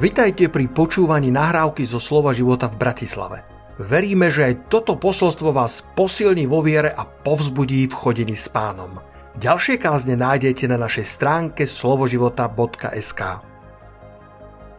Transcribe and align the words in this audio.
Vitajte 0.00 0.48
pri 0.48 0.64
počúvaní 0.64 1.28
nahrávky 1.28 1.84
zo 1.84 2.00
Slova 2.00 2.32
života 2.32 2.72
v 2.72 2.80
Bratislave. 2.80 3.44
Veríme, 3.76 4.32
že 4.32 4.48
aj 4.48 4.72
toto 4.72 4.96
posolstvo 4.96 5.52
vás 5.52 5.84
posilní 5.92 6.48
vo 6.48 6.64
viere 6.64 6.88
a 6.88 7.04
povzbudí 7.04 7.84
v 7.84 7.92
chodení 7.92 8.32
s 8.32 8.48
pánom. 8.48 8.96
Ďalšie 9.36 9.76
kázne 9.76 10.16
nájdete 10.16 10.72
na 10.72 10.80
našej 10.80 11.04
stránke 11.04 11.68
slovoživota.sk 11.68 13.20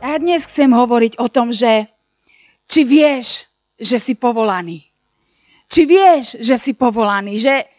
Ja 0.02 0.18
dnes 0.18 0.50
chcem 0.50 0.74
hovoriť 0.74 1.22
o 1.22 1.30
tom, 1.30 1.54
že 1.54 1.86
či 2.66 2.82
vieš, 2.82 3.46
že 3.78 4.02
si 4.02 4.18
povolaný. 4.18 4.90
Či 5.70 5.82
vieš, 5.86 6.42
že 6.42 6.58
si 6.58 6.74
povolaný, 6.74 7.38
že 7.38 7.70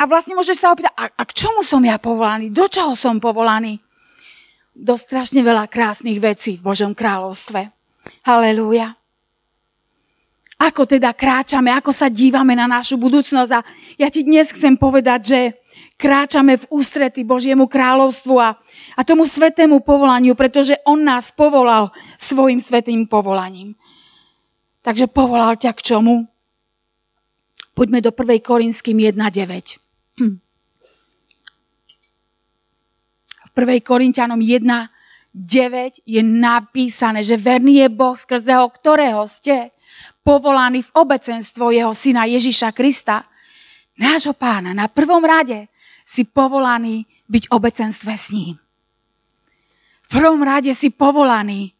a 0.00 0.08
vlastne 0.08 0.32
môžeš 0.32 0.64
sa 0.64 0.72
opýtať, 0.72 0.96
a, 0.96 1.12
a 1.12 1.22
k 1.28 1.44
čomu 1.44 1.60
som 1.60 1.84
ja 1.84 2.00
povolaný? 2.00 2.48
Do 2.48 2.64
čoho 2.72 2.96
som 2.96 3.20
povolaný? 3.20 3.84
Do 4.76 4.94
strašne 4.94 5.40
veľa 5.40 5.72
krásnych 5.72 6.20
vecí 6.20 6.60
v 6.60 6.66
Božom 6.68 6.92
kráľovstve. 6.92 7.72
Halelúja. 8.28 8.92
Ako 10.56 10.88
teda 10.88 11.12
kráčame, 11.12 11.68
ako 11.72 11.92
sa 11.92 12.08
dívame 12.08 12.56
na 12.56 12.64
našu 12.64 12.96
budúcnosť. 12.96 13.50
A 13.52 13.60
ja 14.00 14.08
ti 14.08 14.24
dnes 14.24 14.52
chcem 14.52 14.72
povedať, 14.76 15.20
že 15.24 15.40
kráčame 16.00 16.56
v 16.56 16.68
ústrety 16.72 17.24
Božiemu 17.24 17.68
kráľovstvu 17.68 18.40
a, 18.40 18.56
a 18.96 19.00
tomu 19.04 19.28
svetému 19.28 19.84
povolaniu, 19.84 20.32
pretože 20.32 20.76
On 20.88 20.96
nás 20.96 21.28
povolal 21.28 21.92
svojim 22.16 22.60
svetým 22.60 23.04
povolaním. 23.04 23.76
Takže 24.80 25.12
povolal 25.12 25.60
ťa 25.60 25.76
k 25.76 25.84
čomu? 25.92 26.24
Poďme 27.76 28.00
do 28.00 28.08
1. 28.08 28.40
Korinským 28.40 28.96
1.9. 28.96 29.85
1. 33.56 33.80
Korintianom 33.80 34.36
1, 34.36 34.68
9 35.32 36.04
je 36.04 36.20
napísané, 36.20 37.24
že 37.24 37.40
verný 37.40 37.80
je 37.80 37.88
Boh, 37.88 38.12
skrze 38.12 38.52
ho, 38.52 38.68
ktorého 38.68 39.24
ste 39.24 39.72
povolaní 40.20 40.84
v 40.84 40.92
obecenstvo 40.92 41.72
jeho 41.72 41.96
syna 41.96 42.28
Ježiša 42.28 42.76
Krista, 42.76 43.24
nášho 43.96 44.36
pána. 44.36 44.76
Na 44.76 44.92
prvom 44.92 45.24
rade 45.24 45.72
si 46.04 46.28
povolaný 46.28 47.08
byť 47.32 47.48
obecenstve 47.48 48.12
s 48.12 48.26
ním. 48.36 48.54
V 50.04 50.08
prvom 50.08 50.38
rade 50.44 50.70
si 50.76 50.92
povolaný 50.92 51.74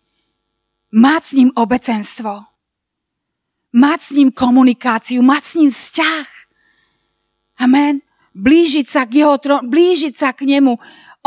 mať 0.96 1.22
s 1.22 1.32
ním 1.36 1.50
obecenstvo. 1.54 2.32
Mať 3.76 4.00
s 4.00 4.10
ním 4.16 4.32
komunikáciu, 4.32 5.20
mať 5.20 5.42
s 5.44 5.52
ním 5.60 5.70
vzťah. 5.70 6.28
Amen. 7.60 8.00
Blížiť 8.36 8.86
sa 8.88 9.08
k 9.08 9.24
jeho 9.24 9.36
trón, 9.40 9.68
blížiť 9.68 10.14
sa 10.16 10.32
k 10.32 10.44
nemu, 10.44 10.76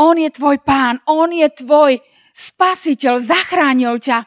on 0.00 0.16
je 0.16 0.30
tvoj 0.32 0.64
pán, 0.64 0.96
on 1.04 1.28
je 1.28 1.46
tvoj 1.52 2.00
spasiteľ, 2.32 3.20
zachránil 3.20 4.00
ťa, 4.00 4.24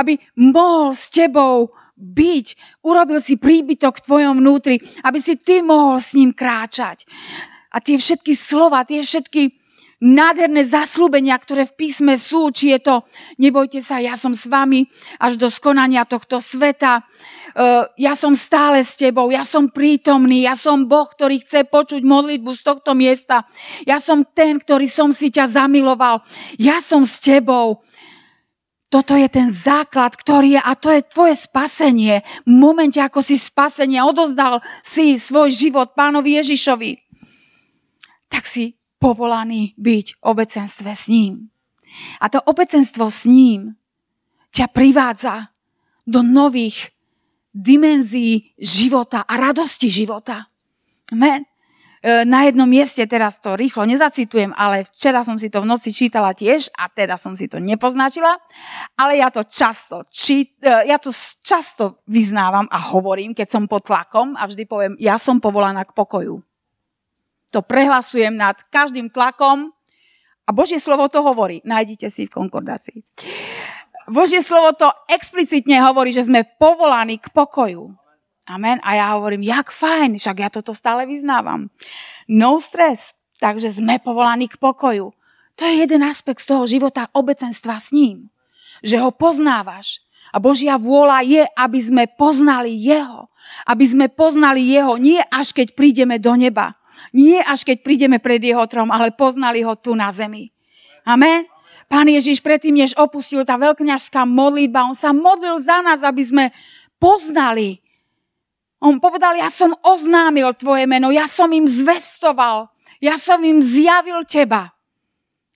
aby 0.00 0.16
mohol 0.40 0.96
s 0.96 1.12
tebou 1.12 1.76
byť. 2.00 2.46
Urobil 2.80 3.20
si 3.20 3.36
príbytok 3.36 4.00
v 4.00 4.04
tvojom 4.08 4.34
vnútri, 4.40 4.80
aby 5.04 5.20
si 5.20 5.36
ty 5.36 5.60
mohol 5.60 6.00
s 6.00 6.16
ním 6.16 6.32
kráčať. 6.32 7.04
A 7.70 7.78
tie 7.84 8.00
všetky 8.00 8.32
slova, 8.32 8.82
tie 8.88 9.04
všetky 9.04 9.60
nádherné 10.00 10.64
zaslúbenia, 10.64 11.36
ktoré 11.36 11.68
v 11.68 11.76
písme 11.76 12.16
sú, 12.16 12.48
či 12.50 12.72
je 12.72 12.80
to 12.80 12.94
nebojte 13.36 13.84
sa, 13.84 14.00
ja 14.00 14.16
som 14.16 14.32
s 14.32 14.48
vami 14.48 14.88
až 15.20 15.36
do 15.36 15.52
skonania 15.52 16.08
tohto 16.08 16.40
sveta, 16.40 17.04
ja 17.96 18.14
som 18.16 18.32
stále 18.32 18.80
s 18.80 18.96
tebou, 18.96 19.28
ja 19.28 19.44
som 19.44 19.68
prítomný, 19.68 20.48
ja 20.48 20.56
som 20.56 20.88
Boh, 20.88 21.04
ktorý 21.04 21.44
chce 21.44 21.68
počuť 21.68 22.00
modlitbu 22.00 22.50
z 22.56 22.62
tohto 22.64 22.96
miesta, 22.96 23.44
ja 23.84 24.00
som 24.00 24.24
ten, 24.24 24.56
ktorý 24.56 24.88
som 24.88 25.12
si 25.12 25.28
ťa 25.28 25.60
zamiloval, 25.60 26.24
ja 26.56 26.80
som 26.80 27.04
s 27.04 27.20
tebou. 27.20 27.84
Toto 28.90 29.14
je 29.14 29.30
ten 29.30 29.54
základ, 29.54 30.18
ktorý 30.18 30.58
je, 30.58 30.60
a 30.66 30.72
to 30.74 30.90
je 30.90 31.06
tvoje 31.06 31.38
spasenie. 31.38 32.26
V 32.42 32.50
momente, 32.50 32.98
ako 32.98 33.22
si 33.22 33.38
spasenie, 33.38 34.02
odozdal 34.02 34.58
si 34.82 35.14
svoj 35.14 35.54
život 35.54 35.94
pánovi 35.94 36.42
Ježišovi, 36.42 36.98
tak 38.26 38.50
si 38.50 38.74
povolaný 38.98 39.78
byť 39.78 40.26
obecenstve 40.26 40.90
s 40.90 41.06
ním. 41.06 41.54
A 42.18 42.26
to 42.26 42.42
obecenstvo 42.42 43.06
s 43.06 43.30
ním 43.30 43.78
ťa 44.50 44.66
privádza 44.74 45.54
do 46.02 46.26
nových 46.26 46.90
dimenzií 47.50 48.54
života 48.58 49.26
a 49.26 49.34
radosti 49.36 49.90
života. 49.90 50.46
Amen. 51.10 51.42
E, 52.00 52.24
na 52.24 52.48
jednom 52.48 52.64
mieste, 52.64 53.04
teraz 53.04 53.44
to 53.44 53.60
rýchlo 53.60 53.84
nezacitujem, 53.84 54.56
ale 54.56 54.88
včera 54.88 55.20
som 55.20 55.36
si 55.36 55.52
to 55.52 55.60
v 55.60 55.68
noci 55.68 55.92
čítala 55.92 56.32
tiež 56.32 56.72
a 56.72 56.88
teda 56.88 57.20
som 57.20 57.36
si 57.36 57.44
to 57.44 57.60
nepoznačila, 57.60 58.40
ale 58.96 59.20
ja 59.20 59.28
to 59.28 59.44
často, 59.44 60.08
či, 60.08 60.56
e, 60.64 60.88
ja 60.88 60.96
to 60.96 61.12
často 61.44 62.00
vyznávam 62.08 62.64
a 62.72 62.78
hovorím, 62.96 63.36
keď 63.36 63.48
som 63.52 63.68
pod 63.68 63.84
tlakom 63.84 64.32
a 64.32 64.48
vždy 64.48 64.64
poviem, 64.64 64.94
ja 64.96 65.20
som 65.20 65.44
povolaná 65.44 65.84
k 65.84 65.92
pokoju. 65.92 66.40
To 67.52 67.60
prehlasujem 67.60 68.32
nad 68.32 68.56
každým 68.72 69.12
tlakom 69.12 69.68
a 70.48 70.50
Božie 70.56 70.80
slovo 70.80 71.04
to 71.12 71.20
hovorí. 71.20 71.60
Nájdite 71.68 72.08
si 72.08 72.24
v 72.24 72.32
konkordácii. 72.32 73.04
Božie 74.10 74.42
slovo 74.42 74.74
to 74.74 74.90
explicitne 75.06 75.78
hovorí, 75.80 76.10
že 76.10 76.26
sme 76.26 76.42
povolaní 76.58 77.22
k 77.22 77.30
pokoju. 77.30 77.94
Amen. 78.50 78.82
A 78.82 78.98
ja 78.98 79.14
hovorím, 79.14 79.46
jak 79.46 79.70
fajn, 79.70 80.18
však 80.18 80.36
ja 80.42 80.48
toto 80.50 80.74
stále 80.74 81.06
vyznávam. 81.06 81.70
No 82.26 82.58
stress, 82.58 83.14
takže 83.38 83.70
sme 83.70 84.02
povolaní 84.02 84.50
k 84.50 84.58
pokoju. 84.58 85.14
To 85.54 85.62
je 85.62 85.86
jeden 85.86 86.02
aspekt 86.02 86.42
z 86.42 86.50
toho 86.50 86.66
života 86.66 87.06
obecenstva 87.14 87.78
s 87.78 87.94
ním. 87.94 88.26
Že 88.82 89.06
ho 89.06 89.10
poznávaš. 89.14 90.02
A 90.30 90.38
Božia 90.38 90.78
vôľa 90.78 91.26
je, 91.26 91.42
aby 91.58 91.80
sme 91.82 92.04
poznali 92.06 92.74
Jeho. 92.74 93.30
Aby 93.66 93.84
sme 93.86 94.06
poznali 94.06 94.62
Jeho, 94.62 94.94
nie 94.98 95.18
až 95.30 95.50
keď 95.54 95.74
prídeme 95.74 96.22
do 96.22 96.34
neba. 96.38 96.78
Nie 97.10 97.42
až 97.42 97.66
keď 97.66 97.82
prídeme 97.82 98.18
pred 98.22 98.38
jeho 98.38 98.62
trom, 98.70 98.94
ale 98.94 99.10
poznali 99.10 99.66
ho 99.66 99.74
tu 99.74 99.98
na 99.98 100.14
zemi. 100.14 100.54
Amen. 101.02 101.49
Pán 101.90 102.06
Ježiš 102.06 102.38
predtým, 102.38 102.78
než 102.78 102.94
opustil 102.94 103.42
tá 103.42 103.58
veľkňažská 103.58 104.22
modlitba, 104.22 104.86
on 104.86 104.94
sa 104.94 105.10
modlil 105.10 105.58
za 105.58 105.82
nás, 105.82 106.06
aby 106.06 106.22
sme 106.22 106.44
poznali. 107.02 107.82
On 108.78 109.02
povedal, 109.02 109.34
ja 109.34 109.50
som 109.50 109.74
oznámil 109.82 110.54
tvoje 110.54 110.86
meno, 110.86 111.10
ja 111.10 111.26
som 111.26 111.50
im 111.50 111.66
zvestoval, 111.66 112.70
ja 113.02 113.18
som 113.18 113.42
im 113.42 113.58
zjavil 113.58 114.22
teba. 114.22 114.70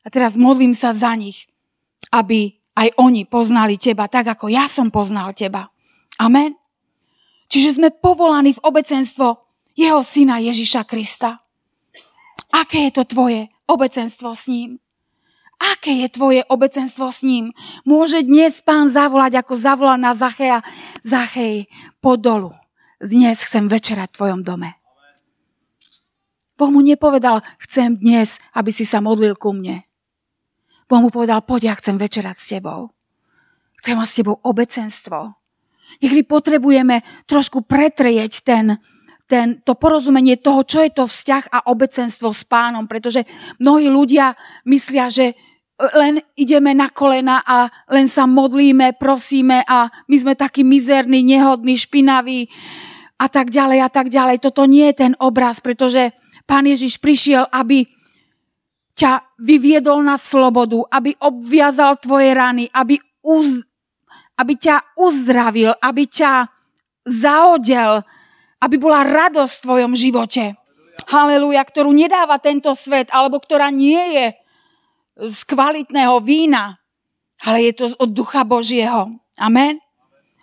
A 0.03 0.11
teraz 0.11 0.34
modlím 0.34 0.75
sa 0.75 0.91
za 0.91 1.15
nich, 1.15 1.47
aby 2.11 2.59
aj 2.75 2.99
oni 2.99 3.25
poznali 3.31 3.78
teba, 3.78 4.11
tak 4.11 4.34
ako 4.34 4.51
ja 4.51 4.66
som 4.66 4.91
poznal 4.91 5.31
teba. 5.39 5.71
Amen. 6.19 6.59
Čiže 7.47 7.78
sme 7.78 7.95
povolaní 7.95 8.59
v 8.59 8.65
obecenstvo 8.66 9.47
jeho 9.78 10.03
syna 10.03 10.43
Ježiša 10.43 10.83
Krista. 10.83 11.47
Aké 12.51 12.91
je 12.91 12.93
to 12.99 13.06
tvoje 13.06 13.47
obecenstvo 13.71 14.34
s 14.34 14.51
ním? 14.51 14.83
Aké 15.64 16.04
je 16.04 16.08
tvoje 16.12 16.44
obecenstvo 16.44 17.08
s 17.08 17.25
ním? 17.25 17.56
Môže 17.88 18.20
dnes 18.20 18.60
pán 18.60 18.92
zavolať, 18.92 19.41
ako 19.41 19.56
zavolal 19.56 19.97
na 19.97 20.12
Zacheja. 20.12 20.60
Zachej, 21.00 21.72
podolu. 22.04 22.52
Dnes 23.00 23.41
chcem 23.41 23.64
večerať 23.64 24.12
v 24.12 24.16
tvojom 24.16 24.41
dome. 24.44 24.76
Boh 26.54 26.70
mu 26.70 26.84
nepovedal, 26.84 27.41
chcem 27.64 27.97
dnes, 27.97 28.38
aby 28.53 28.70
si 28.70 28.84
sa 28.84 29.00
modlil 29.00 29.34
ku 29.34 29.56
mne. 29.56 29.82
Boh 30.84 31.00
mu 31.00 31.08
povedal, 31.08 31.41
poď, 31.42 31.72
ja 31.72 31.74
chcem 31.80 31.97
večerať 31.97 32.36
s 32.36 32.47
tebou. 32.54 32.92
Chcem 33.80 33.97
mať 33.97 34.08
s 34.08 34.16
tebou 34.20 34.36
obecenstvo. 34.44 35.32
Niekedy 36.00 36.22
potrebujeme 36.28 37.00
trošku 37.24 37.64
pretrieť 37.64 38.44
ten, 38.44 38.78
ten, 39.24 39.60
to 39.64 39.72
porozumenie 39.74 40.36
toho, 40.36 40.62
čo 40.64 40.84
je 40.84 40.92
to 40.92 41.04
vzťah 41.08 41.44
a 41.50 41.59
obecenstvo 41.72 42.30
s 42.33 42.44
pánom, 42.44 42.84
pretože 42.84 43.24
mnohí 43.60 43.89
ľudia 43.89 44.36
myslia, 44.68 45.09
že 45.09 45.36
len 45.74 46.22
ideme 46.38 46.71
na 46.71 46.86
kolena 46.86 47.42
a 47.42 47.66
len 47.91 48.06
sa 48.06 48.30
modlíme, 48.30 48.94
prosíme 48.94 49.66
a 49.66 49.91
my 50.06 50.16
sme 50.16 50.34
takí 50.38 50.62
mizerní, 50.62 51.26
nehodní, 51.26 51.74
špinaví 51.74 52.47
a 53.18 53.26
tak 53.26 53.50
ďalej 53.50 53.78
a 53.82 53.91
tak 53.91 54.06
ďalej. 54.06 54.38
Toto 54.38 54.71
nie 54.71 54.86
je 54.94 55.06
ten 55.06 55.12
obraz, 55.18 55.59
pretože 55.59 56.15
pán 56.47 56.71
Ježiš 56.71 57.03
prišiel, 57.03 57.50
aby 57.50 57.91
ťa 58.94 59.34
vyviedol 59.42 59.98
na 60.06 60.15
slobodu, 60.15 60.86
aby 60.94 61.18
obviazal 61.18 61.98
tvoje 61.98 62.30
rany, 62.30 62.70
aby, 62.70 63.03
uz, 63.27 63.66
aby 64.38 64.54
ťa 64.54 64.94
uzdravil, 64.94 65.74
aby 65.82 66.06
ťa 66.06 66.47
zaodel, 67.03 68.06
aby 68.62 68.77
bola 68.78 69.03
radosť 69.03 69.53
v 69.59 69.65
tvojom 69.66 69.92
živote. 69.98 70.54
Haleluja, 71.10 71.66
ktorú 71.66 71.91
nedáva 71.91 72.38
tento 72.38 72.70
svet, 72.78 73.10
alebo 73.10 73.42
ktorá 73.42 73.74
nie 73.74 74.15
je 74.15 74.27
z 75.15 75.39
kvalitného 75.47 76.19
vína, 76.21 76.78
ale 77.47 77.71
je 77.71 77.72
to 77.75 77.84
od 77.99 78.11
ducha 78.11 78.43
Božieho. 78.43 79.15
Amen. 79.39 79.78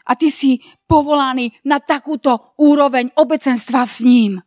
A 0.08 0.16
ty 0.16 0.32
si 0.32 0.60
povolaný 0.88 1.56
na 1.64 1.80
takúto 1.80 2.56
úroveň 2.60 3.12
obecenstva 3.16 3.88
s 3.88 4.04
ním. 4.04 4.44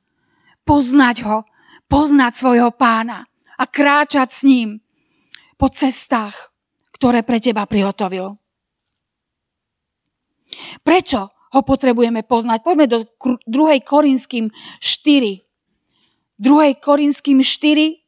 Poznať 0.64 1.16
ho, 1.24 1.44
poznať 1.88 2.32
svojho 2.34 2.70
pána 2.72 3.24
a 3.60 3.64
kráčať 3.68 4.28
s 4.32 4.40
ním 4.44 4.68
po 5.56 5.68
cestách, 5.70 6.52
ktoré 6.96 7.22
pre 7.22 7.38
teba 7.38 7.64
prihotovil. 7.68 8.36
Prečo 10.84 11.20
ho 11.30 11.60
potrebujeme 11.62 12.26
poznať? 12.26 12.58
Poďme 12.66 12.86
do 12.90 12.98
2. 13.46 13.80
Korinským 13.86 14.50
4. 14.80 15.40
2. 16.42 16.82
Korinským 16.82 17.38
4. 17.40 18.03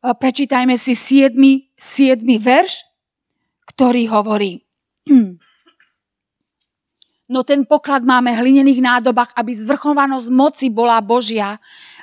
Prečítajme 0.00 0.80
si 0.80 0.96
7. 0.96 1.36
7. 1.76 2.24
verš, 2.40 2.88
ktorý 3.68 4.08
hovorí. 4.08 4.64
No 7.30 7.44
ten 7.44 7.68
poklad 7.68 8.02
máme 8.02 8.32
v 8.32 8.40
hlinených 8.42 8.80
nádobách, 8.80 9.36
aby 9.36 9.52
zvrchovanosť 9.54 10.28
moci 10.32 10.66
bola 10.72 10.98
Božia 11.04 11.60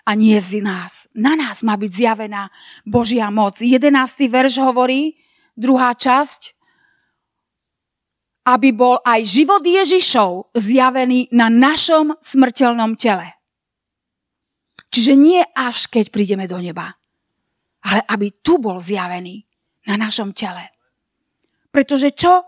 a 0.08 0.12
nie 0.14 0.38
z 0.38 0.64
nás. 0.64 1.10
Na 1.12 1.36
nás 1.36 1.66
má 1.66 1.76
byť 1.76 1.92
zjavená 1.92 2.54
Božia 2.88 3.28
moc. 3.34 3.60
11. 3.60 3.92
verš 4.30 4.62
hovorí, 4.62 5.18
druhá 5.58 5.92
časť, 5.92 6.54
aby 8.48 8.72
bol 8.72 9.04
aj 9.04 9.26
život 9.28 9.60
Ježišov 9.66 10.56
zjavený 10.56 11.34
na 11.36 11.52
našom 11.52 12.16
smrteľnom 12.24 12.96
tele. 12.96 13.36
Čiže 14.94 15.14
nie 15.20 15.44
až 15.52 15.92
keď 15.92 16.14
prídeme 16.14 16.48
do 16.48 16.56
neba, 16.64 16.96
ale 17.88 18.04
aby 18.04 18.28
tu 18.44 18.60
bol 18.60 18.84
zjavený 18.84 19.48
na 19.88 19.96
našom 19.96 20.36
tele. 20.36 20.76
Pretože 21.72 22.12
čo 22.12 22.44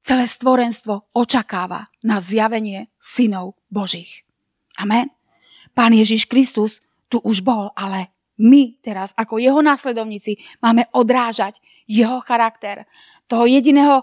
celé 0.00 0.24
stvorenstvo 0.24 1.12
očakáva 1.12 1.92
na 2.00 2.18
zjavenie 2.24 2.88
synov 2.96 3.60
Božích. 3.68 4.24
Amen. 4.80 5.12
Pán 5.76 5.92
Ježiš 5.92 6.24
Kristus 6.24 6.80
tu 7.12 7.20
už 7.20 7.44
bol, 7.44 7.68
ale 7.76 8.08
my 8.40 8.80
teraz 8.80 9.12
ako 9.12 9.36
jeho 9.36 9.60
následovníci 9.60 10.40
máme 10.64 10.88
odrážať 10.96 11.60
jeho 11.84 12.24
charakter. 12.24 12.88
Toho 13.28 13.44
jediného 13.44 14.00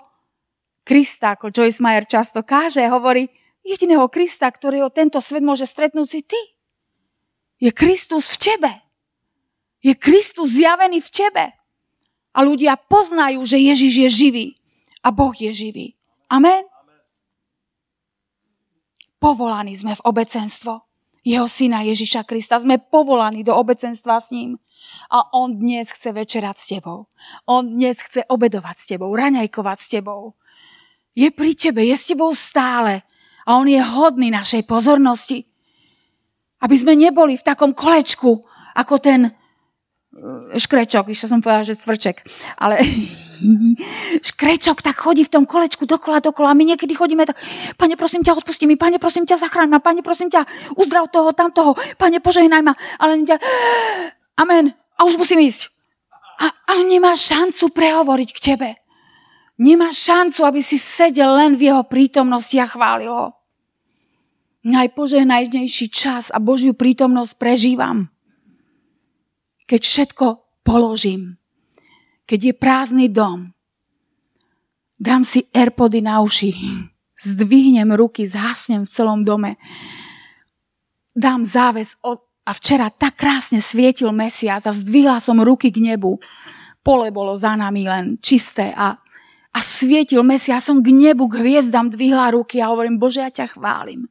Krista, 0.85 1.35
ako 1.35 1.51
Joyce 1.51 1.81
Meyer 1.83 2.05
často 2.05 2.45
káže, 2.45 2.85
hovorí, 2.87 3.27
jediného 3.65 4.07
Krista, 4.07 4.47
ktorého 4.47 4.87
tento 4.93 5.19
svet 5.19 5.43
môže 5.43 5.65
stretnúť 5.67 6.07
si 6.07 6.21
ty. 6.23 6.39
Je 7.57 7.73
Kristus 7.73 8.37
v 8.37 8.53
tebe. 8.53 8.71
Je 9.83 9.93
Kristus 9.93 10.57
zjavený 10.57 11.01
v 11.01 11.09
tebe. 11.09 11.45
A 12.33 12.39
ľudia 12.45 12.77
poznajú, 12.77 13.41
že 13.45 13.57
Ježiš 13.57 13.93
je 14.05 14.09
živý 14.09 14.47
a 15.01 15.09
Boh 15.09 15.33
je 15.33 15.49
živý. 15.53 15.97
Amen. 16.29 16.65
Povolaní 19.17 19.73
sme 19.73 19.97
v 19.97 20.05
obecenstvo 20.05 20.85
jeho 21.25 21.49
syna 21.49 21.83
Ježiša 21.83 22.23
Krista. 22.23 22.61
Sme 22.61 22.77
povolaní 22.77 23.41
do 23.43 23.51
obecenstva 23.57 24.21
s 24.21 24.31
ním. 24.31 24.61
A 25.11 25.25
on 25.33 25.57
dnes 25.57 25.89
chce 25.89 26.13
večerať 26.13 26.55
s 26.55 26.65
tebou. 26.77 27.09
On 27.49 27.65
dnes 27.65 27.97
chce 27.97 28.23
obedovať 28.29 28.75
s 28.77 28.85
tebou, 28.85 29.09
raňajkovať 29.11 29.77
s 29.81 29.87
tebou 29.89 30.37
je 31.17 31.33
pri 31.33 31.57
tebe, 31.57 31.81
je 31.81 31.97
s 31.97 32.13
tebou 32.13 32.29
stále 32.37 33.01
a 33.41 33.57
on 33.57 33.65
je 33.65 33.81
hodný 33.81 34.29
našej 34.29 34.69
pozornosti. 34.69 35.49
Aby 36.61 36.75
sme 36.77 36.93
neboli 36.93 37.33
v 37.33 37.45
takom 37.45 37.73
kolečku, 37.73 38.45
ako 38.77 38.95
ten 39.01 39.33
škrečok, 40.57 41.13
ešte 41.13 41.29
som 41.29 41.39
povedala, 41.45 41.67
že 41.67 41.77
cvrček, 41.77 42.25
ale 42.57 42.81
škrečok 44.29 44.81
tak 44.81 44.97
chodí 44.97 45.21
v 45.21 45.33
tom 45.33 45.45
kolečku 45.45 45.85
dokola, 45.85 46.17
dokola. 46.19 46.53
A 46.53 46.57
my 46.57 46.73
niekedy 46.73 46.97
chodíme 46.97 47.25
tak, 47.29 47.37
pane, 47.77 47.93
prosím 47.93 48.25
ťa, 48.25 48.41
odpusti 48.41 48.65
mi, 48.65 48.75
pane, 48.75 48.97
prosím 48.97 49.29
ťa, 49.29 49.37
zachráň 49.37 49.69
ma, 49.69 49.79
pane, 49.79 50.01
prosím 50.01 50.33
ťa, 50.33 50.73
uzdrav 50.73 51.13
toho, 51.13 51.29
tamtoho, 51.37 51.77
pane, 52.01 52.17
požehnaj 52.17 52.61
ma. 52.65 52.73
Ale 52.97 53.21
ťa, 53.21 53.37
amen, 54.41 54.73
a 54.97 55.05
už 55.05 55.21
musím 55.21 55.45
ísť. 55.45 55.69
A, 56.37 56.49
a 56.49 56.73
nemá 56.85 57.13
šancu 57.13 57.69
prehovoriť 57.73 58.29
k 58.33 58.39
tebe. 58.53 58.69
Nemá 59.57 59.89
šancu, 59.89 60.45
aby 60.45 60.61
si 60.61 60.77
sedel 60.77 61.33
len 61.33 61.57
v 61.57 61.73
jeho 61.73 61.81
prítomnosti 61.85 62.53
a 62.61 62.69
chválil 62.69 63.09
ho. 63.09 63.33
Najpožehnajnejší 64.65 65.87
čas 65.89 66.29
a 66.29 66.37
Božiu 66.37 66.77
prítomnosť 66.77 67.33
prežívam. 67.41 68.09
Keď 69.67 69.81
všetko 69.83 70.25
položím. 70.63 71.35
Keď 72.23 72.39
je 72.39 72.53
prázdny 72.55 73.07
dom. 73.11 73.51
Dám 74.97 75.27
si 75.27 75.45
airpody 75.53 76.01
na 76.01 76.23
uši. 76.23 76.55
Zdvihnem 77.17 77.93
ruky, 77.93 78.23
zhasnem 78.25 78.87
v 78.87 78.89
celom 78.89 79.21
dome. 79.27 79.59
Dám 81.13 81.43
záves 81.43 81.99
od 82.01 82.23
a 82.47 82.55
včera 82.55 82.87
tak 82.87 83.19
krásne 83.19 83.59
svietil 83.59 84.15
mesiac 84.15 84.63
a 84.63 84.71
zdvihla 84.71 85.19
som 85.19 85.43
ruky 85.43 85.67
k 85.67 85.83
nebu. 85.83 86.15
Pole 86.79 87.11
bolo 87.11 87.35
za 87.35 87.59
nami 87.59 87.83
len 87.83 88.15
čisté 88.23 88.71
a 88.71 88.95
a 89.57 89.59
svietil 89.65 90.21
mesiac. 90.21 90.61
Ja 90.61 90.63
som 90.63 90.85
k 90.85 90.93
nebu, 90.93 91.25
k 91.25 91.41
hviezdam 91.41 91.89
dvihla 91.89 92.29
ruky 92.29 92.61
a 92.61 92.69
hovorím, 92.69 93.01
Bože, 93.01 93.25
ja 93.25 93.33
ťa 93.33 93.57
chválim. 93.57 94.05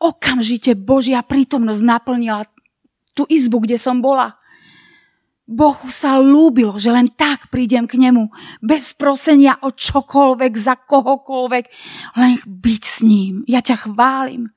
Okamžite 0.00 0.72
Božia 0.80 1.20
prítomnosť 1.20 1.82
naplnila 1.84 2.48
tú 3.12 3.28
izbu, 3.28 3.68
kde 3.68 3.76
som 3.76 4.00
bola. 4.00 4.39
Bohu 5.50 5.90
sa 5.90 6.22
lúbilo, 6.22 6.78
že 6.78 6.94
len 6.94 7.10
tak 7.10 7.50
prídem 7.50 7.90
k 7.90 7.98
nemu, 7.98 8.30
bez 8.62 8.94
prosenia 8.94 9.58
o 9.66 9.74
čokoľvek, 9.74 10.52
za 10.54 10.78
kohokoľvek, 10.78 11.64
len 12.14 12.38
byť 12.46 12.82
s 12.86 12.96
ním. 13.02 13.42
Ja 13.50 13.58
ťa 13.58 13.90
chválim. 13.90 14.54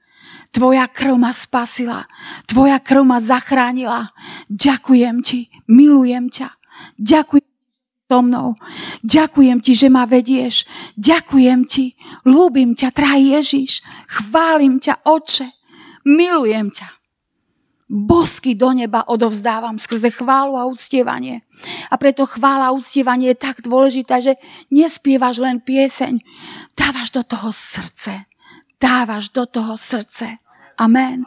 Tvoja 0.53 0.85
krv 0.85 1.17
ma 1.17 1.33
spasila, 1.33 2.05
tvoja 2.45 2.77
krv 2.77 3.01
ma 3.09 3.17
zachránila. 3.17 4.13
Ďakujem 4.53 5.25
ti, 5.25 5.49
milujem 5.65 6.29
ťa. 6.29 6.53
Ďakujem 7.01 7.49
so 8.05 8.21
mnou. 8.21 8.53
Ďakujem 9.01 9.57
ti, 9.65 9.73
že 9.73 9.89
ma 9.89 10.05
vedieš. 10.05 10.69
Ďakujem 10.93 11.65
ti. 11.65 11.97
Ľúbim 12.29 12.77
ťa, 12.77 12.93
traj 12.93 13.17
Ježiš. 13.17 13.81
Chválim 14.05 14.77
ťa, 14.77 15.01
Oče. 15.09 15.49
Milujem 16.05 16.69
ťa. 16.69 17.02
Bosky 17.93 18.57
do 18.57 18.73
neba 18.73 19.05
odovzdávam 19.05 19.77
skrze 19.77 20.09
chválu 20.09 20.57
a 20.57 20.65
uctievanie. 20.65 21.45
A 21.93 21.95
preto 22.01 22.25
chvála 22.25 22.73
a 22.73 22.75
uctievanie 22.75 23.37
je 23.37 23.37
tak 23.37 23.61
dôležité, 23.61 24.17
že 24.17 24.33
nespievaš 24.73 25.37
len 25.37 25.61
pieseň. 25.61 26.17
Dávaš 26.73 27.13
do 27.13 27.21
toho 27.21 27.53
srdce. 27.53 28.25
Dávaš 28.81 29.29
do 29.29 29.45
toho 29.45 29.77
srdce. 29.77 30.41
Amen. 30.81 31.21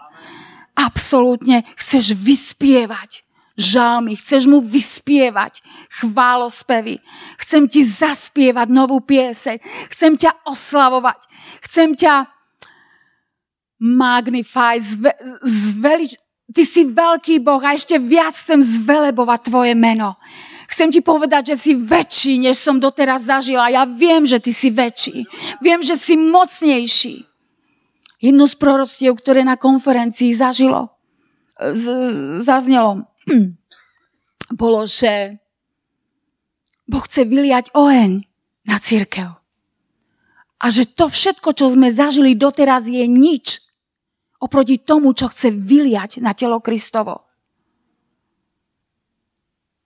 Absolútne 0.75 1.63
chceš 1.79 2.19
vyspievať 2.19 3.23
žalmy, 3.57 4.19
chceš 4.19 4.51
mu 4.51 4.59
vyspievať 4.59 5.63
chválospevy. 6.03 6.99
Chcem 7.41 7.65
ti 7.71 7.87
zaspievať 7.87 8.69
novú 8.75 9.01
pieseň. 9.01 9.63
Chcem 9.95 10.19
ťa 10.19 10.51
oslavovať. 10.51 11.31
Chcem 11.63 11.95
ťa 11.95 12.27
magnify, 13.81 14.83
zve, 14.83 15.15
zvelič. 15.47 16.19
Ty 16.57 16.65
si 16.65 16.89
veľký 16.89 17.45
Boh 17.45 17.61
a 17.61 17.77
ešte 17.77 18.01
viac 18.01 18.33
chcem 18.33 18.65
zvelebovať 18.65 19.53
tvoje 19.53 19.77
meno. 19.77 20.17
Chcem 20.73 20.89
ti 20.89 21.05
povedať, 21.05 21.53
že 21.53 21.57
si 21.61 21.73
väčší, 21.77 22.41
než 22.41 22.57
som 22.57 22.81
doteraz 22.81 23.29
zažila. 23.29 23.69
Ja 23.69 23.85
viem, 23.85 24.25
že 24.25 24.41
ty 24.41 24.57
si 24.57 24.73
väčší. 24.73 25.29
Viem, 25.61 25.85
že 25.85 26.01
si 26.01 26.17
mocnejší. 26.17 27.29
Jedno 28.25 28.49
z 28.49 28.57
proroctiev, 28.57 29.13
ktoré 29.21 29.45
na 29.45 29.61
konferencii 29.61 30.33
zažilo, 30.33 30.89
z, 31.61 31.85
zaznelo, 32.41 33.05
bolo, 34.61 34.89
že 34.89 35.37
Boh 36.89 37.05
chce 37.05 37.29
vyliať 37.29 37.69
oheň 37.77 38.25
na 38.65 38.81
církev. 38.81 39.37
A 40.57 40.67
že 40.73 40.89
to 40.89 41.13
všetko, 41.13 41.53
čo 41.53 41.69
sme 41.69 41.93
zažili 41.93 42.33
doteraz, 42.33 42.89
je 42.89 43.05
nič 43.05 43.66
oproti 44.41 44.83
tomu, 44.83 45.17
čo 45.17 45.33
chce 45.33 45.53
vyliať 45.53 46.21
na 46.21 46.37
telo 46.37 46.61
Kristovo. 46.61 47.25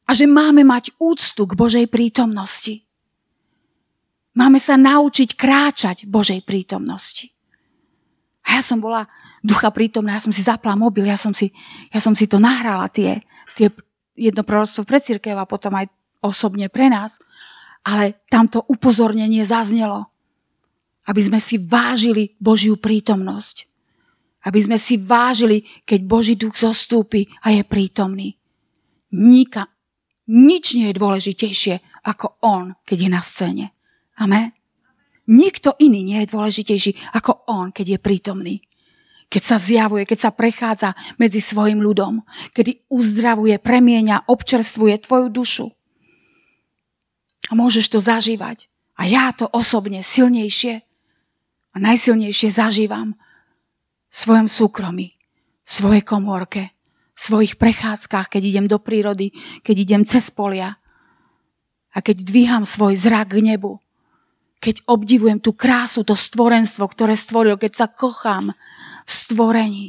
A 0.07 0.11
že 0.11 0.27
máme 0.27 0.67
mať 0.67 0.91
úctu 0.99 1.47
k 1.47 1.55
Božej 1.55 1.87
prítomnosti. 1.87 2.83
Máme 4.35 4.59
sa 4.59 4.75
naučiť 4.75 5.39
kráčať 5.39 5.97
Božej 6.11 6.43
prítomnosti. 6.43 7.31
A 8.43 8.59
ja 8.59 8.63
som 8.67 8.83
bola 8.83 9.07
ducha 9.39 9.71
prítomná, 9.71 10.19
ja 10.19 10.23
som 10.27 10.35
si 10.35 10.43
zapla 10.43 10.75
mobil, 10.75 11.07
ja 11.07 11.15
som 11.15 11.31
si, 11.31 11.55
ja 11.95 12.03
som 12.03 12.19
si 12.19 12.27
to 12.27 12.43
nahrala, 12.43 12.91
tie, 12.91 13.23
tie 13.55 13.71
jedno 14.19 14.43
proroctvo 14.43 14.83
pre 14.83 14.99
církev 14.99 15.39
a 15.39 15.47
potom 15.47 15.79
aj 15.79 15.87
osobne 16.21 16.67
pre 16.67 16.91
nás, 16.91 17.23
ale 17.87 18.21
tamto 18.29 18.67
upozornenie 18.67 19.47
zaznelo, 19.47 20.11
aby 21.07 21.21
sme 21.23 21.39
si 21.39 21.57
vážili 21.57 22.35
Božiu 22.37 22.77
prítomnosť. 22.77 23.70
Aby 24.47 24.61
sme 24.65 24.79
si 24.81 24.97
vážili, 24.97 25.65
keď 25.85 26.01
Boží 26.05 26.35
duch 26.37 26.57
zostúpi 26.57 27.29
a 27.45 27.53
je 27.53 27.63
prítomný. 27.65 28.37
Nika, 29.17 29.69
nič 30.31 30.79
nie 30.79 30.89
je 30.89 30.99
dôležitejšie 30.99 32.05
ako 32.07 32.41
On, 32.47 32.73
keď 32.87 32.99
je 33.05 33.11
na 33.11 33.21
scéne. 33.21 33.67
Amen. 34.17 34.55
Nikto 35.31 35.77
iný 35.79 36.03
nie 36.03 36.19
je 36.25 36.33
dôležitejší 36.33 37.15
ako 37.15 37.47
On, 37.53 37.69
keď 37.71 37.97
je 37.97 37.99
prítomný 38.01 38.57
keď 39.31 39.43
sa 39.47 39.57
zjavuje, 39.63 40.03
keď 40.03 40.19
sa 40.19 40.31
prechádza 40.35 40.91
medzi 41.23 41.39
svojim 41.39 41.79
ľudom, 41.79 42.27
kedy 42.51 42.91
uzdravuje, 42.91 43.63
premieňa, 43.63 44.27
občerstvuje 44.27 45.07
tvoju 45.07 45.31
dušu. 45.31 45.67
A 47.47 47.53
môžeš 47.55 47.87
to 47.95 48.03
zažívať. 48.03 48.67
A 48.99 49.07
ja 49.07 49.31
to 49.31 49.47
osobne 49.55 50.03
silnejšie 50.03 50.83
a 51.73 51.77
najsilnejšie 51.79 52.51
zažívam 52.51 53.15
svojom 54.11 54.51
súkromí, 54.51 55.15
svojej 55.63 56.03
komórke, 56.03 56.75
svojich 57.15 57.57
prechádzkach, 57.57 58.27
keď 58.27 58.43
idem 58.43 58.67
do 58.67 58.83
prírody, 58.83 59.31
keď 59.63 59.77
idem 59.79 60.03
cez 60.03 60.35
polia 60.35 60.75
a 61.95 61.99
keď 62.03 62.27
dvíham 62.27 62.67
svoj 62.67 62.99
zrak 62.99 63.39
k 63.39 63.55
nebu, 63.55 63.79
keď 64.61 64.85
obdivujem 64.91 65.41
tú 65.41 65.57
krásu, 65.57 66.05
to 66.05 66.13
stvorenstvo, 66.13 66.85
ktoré 66.85 67.17
stvoril, 67.17 67.57
keď 67.57 67.73
sa 67.73 67.87
kochám 67.89 68.53
v 69.07 69.11
stvorení. 69.11 69.89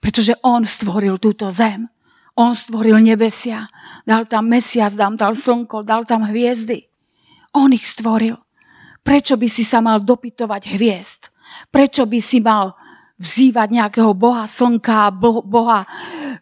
Pretože 0.00 0.32
on 0.40 0.64
stvoril 0.64 1.20
túto 1.20 1.52
zem. 1.52 1.88
On 2.34 2.50
stvoril 2.50 2.98
nebesia, 2.98 3.70
dal 4.02 4.26
tam 4.26 4.50
mesiac, 4.50 4.90
dal 4.96 5.14
tam 5.14 5.36
slnko, 5.36 5.86
dal 5.86 6.02
tam 6.02 6.26
hviezdy. 6.26 6.88
On 7.54 7.70
ich 7.70 7.86
stvoril. 7.86 8.34
Prečo 9.04 9.38
by 9.38 9.46
si 9.46 9.62
sa 9.62 9.78
mal 9.78 10.02
dopytovať 10.02 10.74
hviezd? 10.74 11.30
Prečo 11.70 12.08
by 12.08 12.18
si 12.18 12.42
mal 12.42 12.74
vzývať 13.24 13.68
nejakého 13.72 14.12
boha 14.12 14.44
slnka, 14.44 15.08
boha 15.48 15.88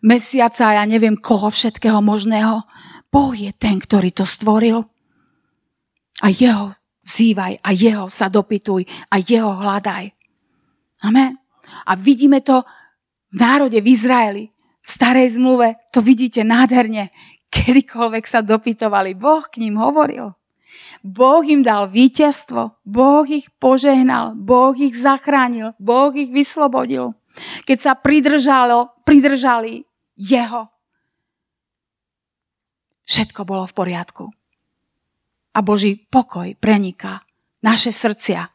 mesiaca, 0.03 0.75
ja 0.75 0.83
neviem 0.83 1.15
koho 1.15 1.47
všetkého 1.47 2.03
možného? 2.03 2.67
Boh 3.07 3.33
je 3.39 3.55
ten, 3.55 3.79
ktorý 3.79 4.11
to 4.11 4.27
stvoril. 4.27 4.83
A 6.19 6.27
jeho 6.27 6.75
vzývaj, 7.07 7.63
a 7.63 7.71
jeho 7.71 8.11
sa 8.11 8.27
dopytuj, 8.27 8.83
a 9.11 9.23
jeho 9.23 9.55
hľadaj. 9.55 10.11
Amen. 11.07 11.39
A 11.87 11.95
vidíme 11.95 12.43
to 12.43 12.67
v 13.31 13.37
národe 13.39 13.79
v 13.79 13.87
Izraeli 13.87 14.45
v 14.83 14.89
starej 14.91 15.39
zmluve 15.39 15.79
to 15.95 16.03
vidíte 16.03 16.43
nádherne. 16.43 17.15
Kedykoľvek 17.53 18.25
sa 18.27 18.43
dopytovali, 18.43 19.15
Boh 19.15 19.47
k 19.47 19.63
ním 19.63 19.79
hovoril. 19.79 20.35
Boh 21.03 21.43
im 21.43 21.67
dal 21.67 21.91
víťazstvo, 21.91 22.79
Boh 22.87 23.27
ich 23.27 23.51
požehnal, 23.59 24.39
Boh 24.39 24.73
ich 24.77 24.95
zachránil, 24.95 25.75
Boh 25.83 26.15
ich 26.15 26.31
vyslobodil. 26.31 27.17
Keď 27.67 27.79
sa 27.81 27.93
pridržalo, 27.99 28.93
pridržali 29.03 29.83
Jeho, 30.15 30.71
všetko 33.09 33.41
bolo 33.43 33.65
v 33.67 33.77
poriadku. 33.77 34.25
A 35.53 35.59
Boží 35.61 35.99
pokoj 35.99 36.49
preniká 36.57 37.21
naše 37.61 37.93
srdcia, 37.93 38.49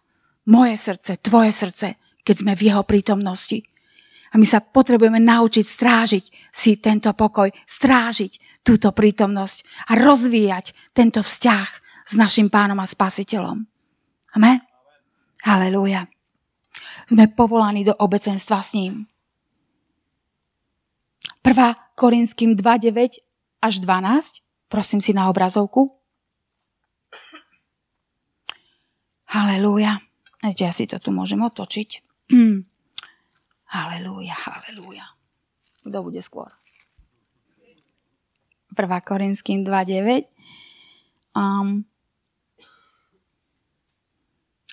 moje 0.49 0.75
srdce, 0.79 1.21
tvoje 1.21 1.51
srdce, 1.53 1.99
keď 2.23 2.35
sme 2.41 2.53
v 2.57 2.65
Jeho 2.71 2.83
prítomnosti. 2.87 3.61
A 4.31 4.35
my 4.35 4.43
sa 4.43 4.59
potrebujeme 4.59 5.23
naučiť 5.23 5.65
strážiť 5.65 6.25
si 6.51 6.75
tento 6.83 7.11
pokoj, 7.15 7.47
strážiť 7.63 8.63
túto 8.63 8.91
prítomnosť 8.91 9.87
a 9.87 9.91
rozvíjať 9.95 10.75
tento 10.91 11.23
vzťah 11.23 11.86
s 12.07 12.15
našim 12.15 12.47
pánom 12.47 12.79
a 12.79 12.87
spasiteľom. 12.87 13.67
Amen? 14.39 14.63
Halelúja. 15.43 16.07
Sme 17.11 17.27
povolaní 17.27 17.83
do 17.83 17.91
obecenstva 17.99 18.63
s 18.63 18.79
ním. 18.79 19.11
1. 21.43 21.75
Korinským 21.99 22.55
2.9 22.55 23.19
až 23.59 23.73
12. 23.83 24.43
Prosím 24.71 24.99
si 25.03 25.11
na 25.11 25.27
obrazovku. 25.27 25.91
Halelúja. 29.27 29.99
Ja 30.43 30.71
si 30.71 30.87
to 30.87 30.99
tu 31.03 31.11
môžem 31.11 31.43
otočiť. 31.43 32.03
Halelúja, 33.75 34.31
halelúja. 34.31 35.03
Kto 35.83 35.99
bude 35.99 36.23
skôr? 36.23 36.47
1. 38.71 38.87
Korinským 39.03 39.67
2.9. 39.67 40.23
Um, 41.35 41.83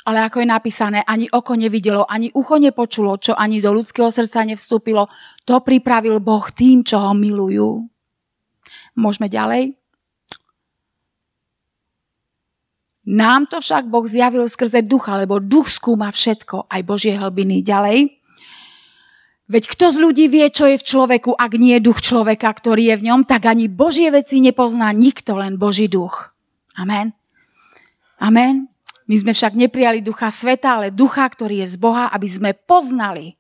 ale 0.05 0.29
ako 0.29 0.45
je 0.45 0.49
napísané, 0.49 0.99
ani 1.09 1.27
oko 1.33 1.57
nevidelo, 1.57 2.05
ani 2.05 2.29
ucho 2.37 2.61
nepočulo, 2.61 3.17
čo 3.17 3.33
ani 3.33 3.65
do 3.65 3.73
ľudského 3.73 4.13
srdca 4.13 4.45
nevstúpilo, 4.45 5.09
to 5.49 5.65
pripravil 5.65 6.21
Boh 6.21 6.45
tým, 6.53 6.85
čo 6.85 7.01
ho 7.01 7.17
milujú. 7.17 7.89
Môžeme 9.01 9.33
ďalej? 9.33 9.75
Nám 13.05 13.49
to 13.53 13.61
však 13.61 13.89
Boh 13.89 14.05
zjavil 14.09 14.49
skrze 14.49 14.81
ducha, 14.85 15.17
lebo 15.21 15.41
duch 15.41 15.69
skúma 15.69 16.09
všetko, 16.09 16.73
aj 16.73 16.81
Božie 16.85 17.17
hlbiny. 17.17 17.61
Ďalej. 17.61 18.17
Veď 19.45 19.65
kto 19.77 19.93
z 19.93 19.97
ľudí 20.01 20.27
vie, 20.33 20.49
čo 20.49 20.65
je 20.65 20.81
v 20.81 20.89
človeku, 20.89 21.37
ak 21.37 21.53
nie 21.61 21.77
je 21.77 21.85
duch 21.85 22.01
človeka, 22.01 22.49
ktorý 22.49 22.93
je 22.93 22.97
v 22.97 23.07
ňom, 23.13 23.29
tak 23.29 23.45
ani 23.45 23.69
Božie 23.69 24.09
veci 24.09 24.41
nepozná 24.41 24.89
nikto, 24.97 25.37
len 25.37 25.61
Boží 25.61 25.85
duch. 25.85 26.33
Amen. 26.81 27.13
Amen. 28.17 28.74
My 29.05 29.17
sme 29.21 29.33
však 29.37 29.53
neprijali 29.53 30.01
ducha 30.01 30.33
sveta, 30.33 30.81
ale 30.81 30.89
ducha, 30.89 31.29
ktorý 31.29 31.65
je 31.65 31.75
z 31.75 31.77
Boha, 31.77 32.09
aby 32.09 32.25
sme 32.25 32.51
poznali, 32.57 33.37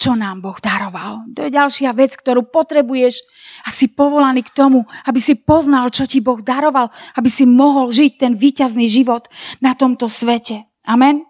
čo 0.00 0.16
nám 0.16 0.40
Boh 0.40 0.56
daroval. 0.56 1.28
To 1.36 1.44
je 1.44 1.52
ďalšia 1.52 1.92
vec, 1.92 2.16
ktorú 2.16 2.48
potrebuješ 2.48 3.20
a 3.66 3.74
si 3.74 3.90
povolaný 3.90 4.40
k 4.46 4.54
tomu, 4.56 4.88
aby 5.04 5.20
si 5.20 5.36
poznal, 5.36 5.92
čo 5.92 6.08
ti 6.08 6.24
Boh 6.24 6.40
daroval, 6.40 6.88
aby 7.18 7.28
si 7.28 7.44
mohol 7.44 7.92
žiť 7.92 8.12
ten 8.16 8.32
výťazný 8.32 8.88
život 8.88 9.28
na 9.60 9.76
tomto 9.76 10.08
svete. 10.08 10.64
Amen. 10.88 11.26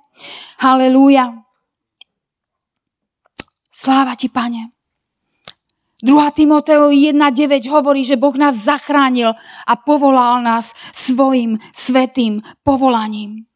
Halelúja. 0.62 1.34
Sláva 3.72 4.14
ti, 4.14 4.30
pane. 4.30 4.70
2. 6.00 6.16
Timoteo 6.32 6.88
1.9 6.94 7.68
hovorí, 7.68 8.06
že 8.06 8.16
Boh 8.16 8.32
nás 8.38 8.56
zachránil 8.56 9.36
a 9.66 9.72
povolal 9.76 10.40
nás 10.40 10.72
svojim 10.94 11.60
svetým 11.76 12.40
povolaním. 12.64 13.49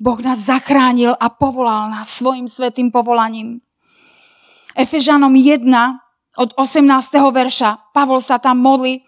Boh 0.00 0.18
nás 0.18 0.42
zachránil 0.50 1.14
a 1.14 1.30
povolal 1.30 1.90
nás 1.90 2.10
svojim 2.10 2.50
svetým 2.50 2.90
povolaním. 2.90 3.62
Efežanom 4.74 5.30
1 5.30 5.70
od 6.34 6.50
18. 6.58 6.82
verša 7.30 7.94
Pavol 7.94 8.18
sa 8.18 8.42
tam 8.42 8.58
modli, 8.58 9.06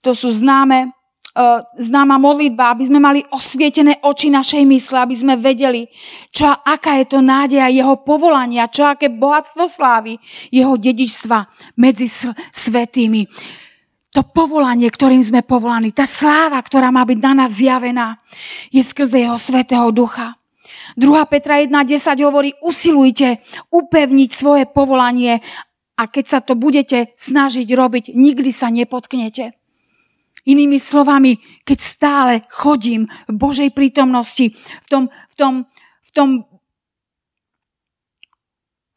to 0.00 0.16
sú 0.16 0.32
známe 0.32 0.88
uh, 1.36 1.60
známa 1.76 2.16
modlitba, 2.16 2.72
aby 2.72 2.84
sme 2.88 3.00
mali 3.00 3.20
osvietené 3.28 4.00
oči 4.04 4.32
našej 4.32 4.64
mysle, 4.64 4.96
aby 5.04 5.16
sme 5.16 5.34
vedeli, 5.36 5.88
čo 6.32 6.48
aká 6.48 7.00
je 7.00 7.06
to 7.12 7.20
nádej 7.20 7.60
jeho 7.68 8.00
povolania, 8.00 8.72
čo 8.72 8.88
aké 8.88 9.12
bohatstvo 9.12 9.68
slávy 9.68 10.16
jeho 10.48 10.76
dedičstva 10.76 11.44
medzi 11.76 12.08
svetými. 12.52 13.28
To 14.12 14.20
povolanie, 14.20 14.92
ktorým 14.92 15.24
sme 15.24 15.40
povolaní, 15.40 15.88
tá 15.88 16.04
sláva, 16.04 16.60
ktorá 16.60 16.92
má 16.92 17.00
byť 17.08 17.18
na 17.18 17.32
nás 17.32 17.56
zjavená, 17.56 18.20
je 18.68 18.84
skrze 18.84 19.24
jeho 19.24 19.40
svetého 19.40 19.88
ducha. 19.88 20.36
2. 21.00 21.08
Petra 21.32 21.64
1.10 21.64 22.20
hovorí, 22.20 22.52
usilujte 22.60 23.40
upevniť 23.72 24.30
svoje 24.30 24.64
povolanie 24.68 25.40
a 25.96 26.04
keď 26.04 26.24
sa 26.28 26.38
to 26.44 26.52
budete 26.52 27.16
snažiť 27.16 27.64
robiť, 27.64 28.04
nikdy 28.12 28.50
sa 28.52 28.68
nepotknete. 28.68 29.56
Inými 30.42 30.76
slovami, 30.76 31.38
keď 31.62 31.78
stále 31.78 32.34
chodím 32.50 33.06
v 33.30 33.34
Božej 33.38 33.70
prítomnosti, 33.70 34.52
v 34.58 34.86
tom, 34.90 35.02
v 35.08 35.34
tom, 35.38 35.52
v 36.02 36.10
tom 36.10 36.28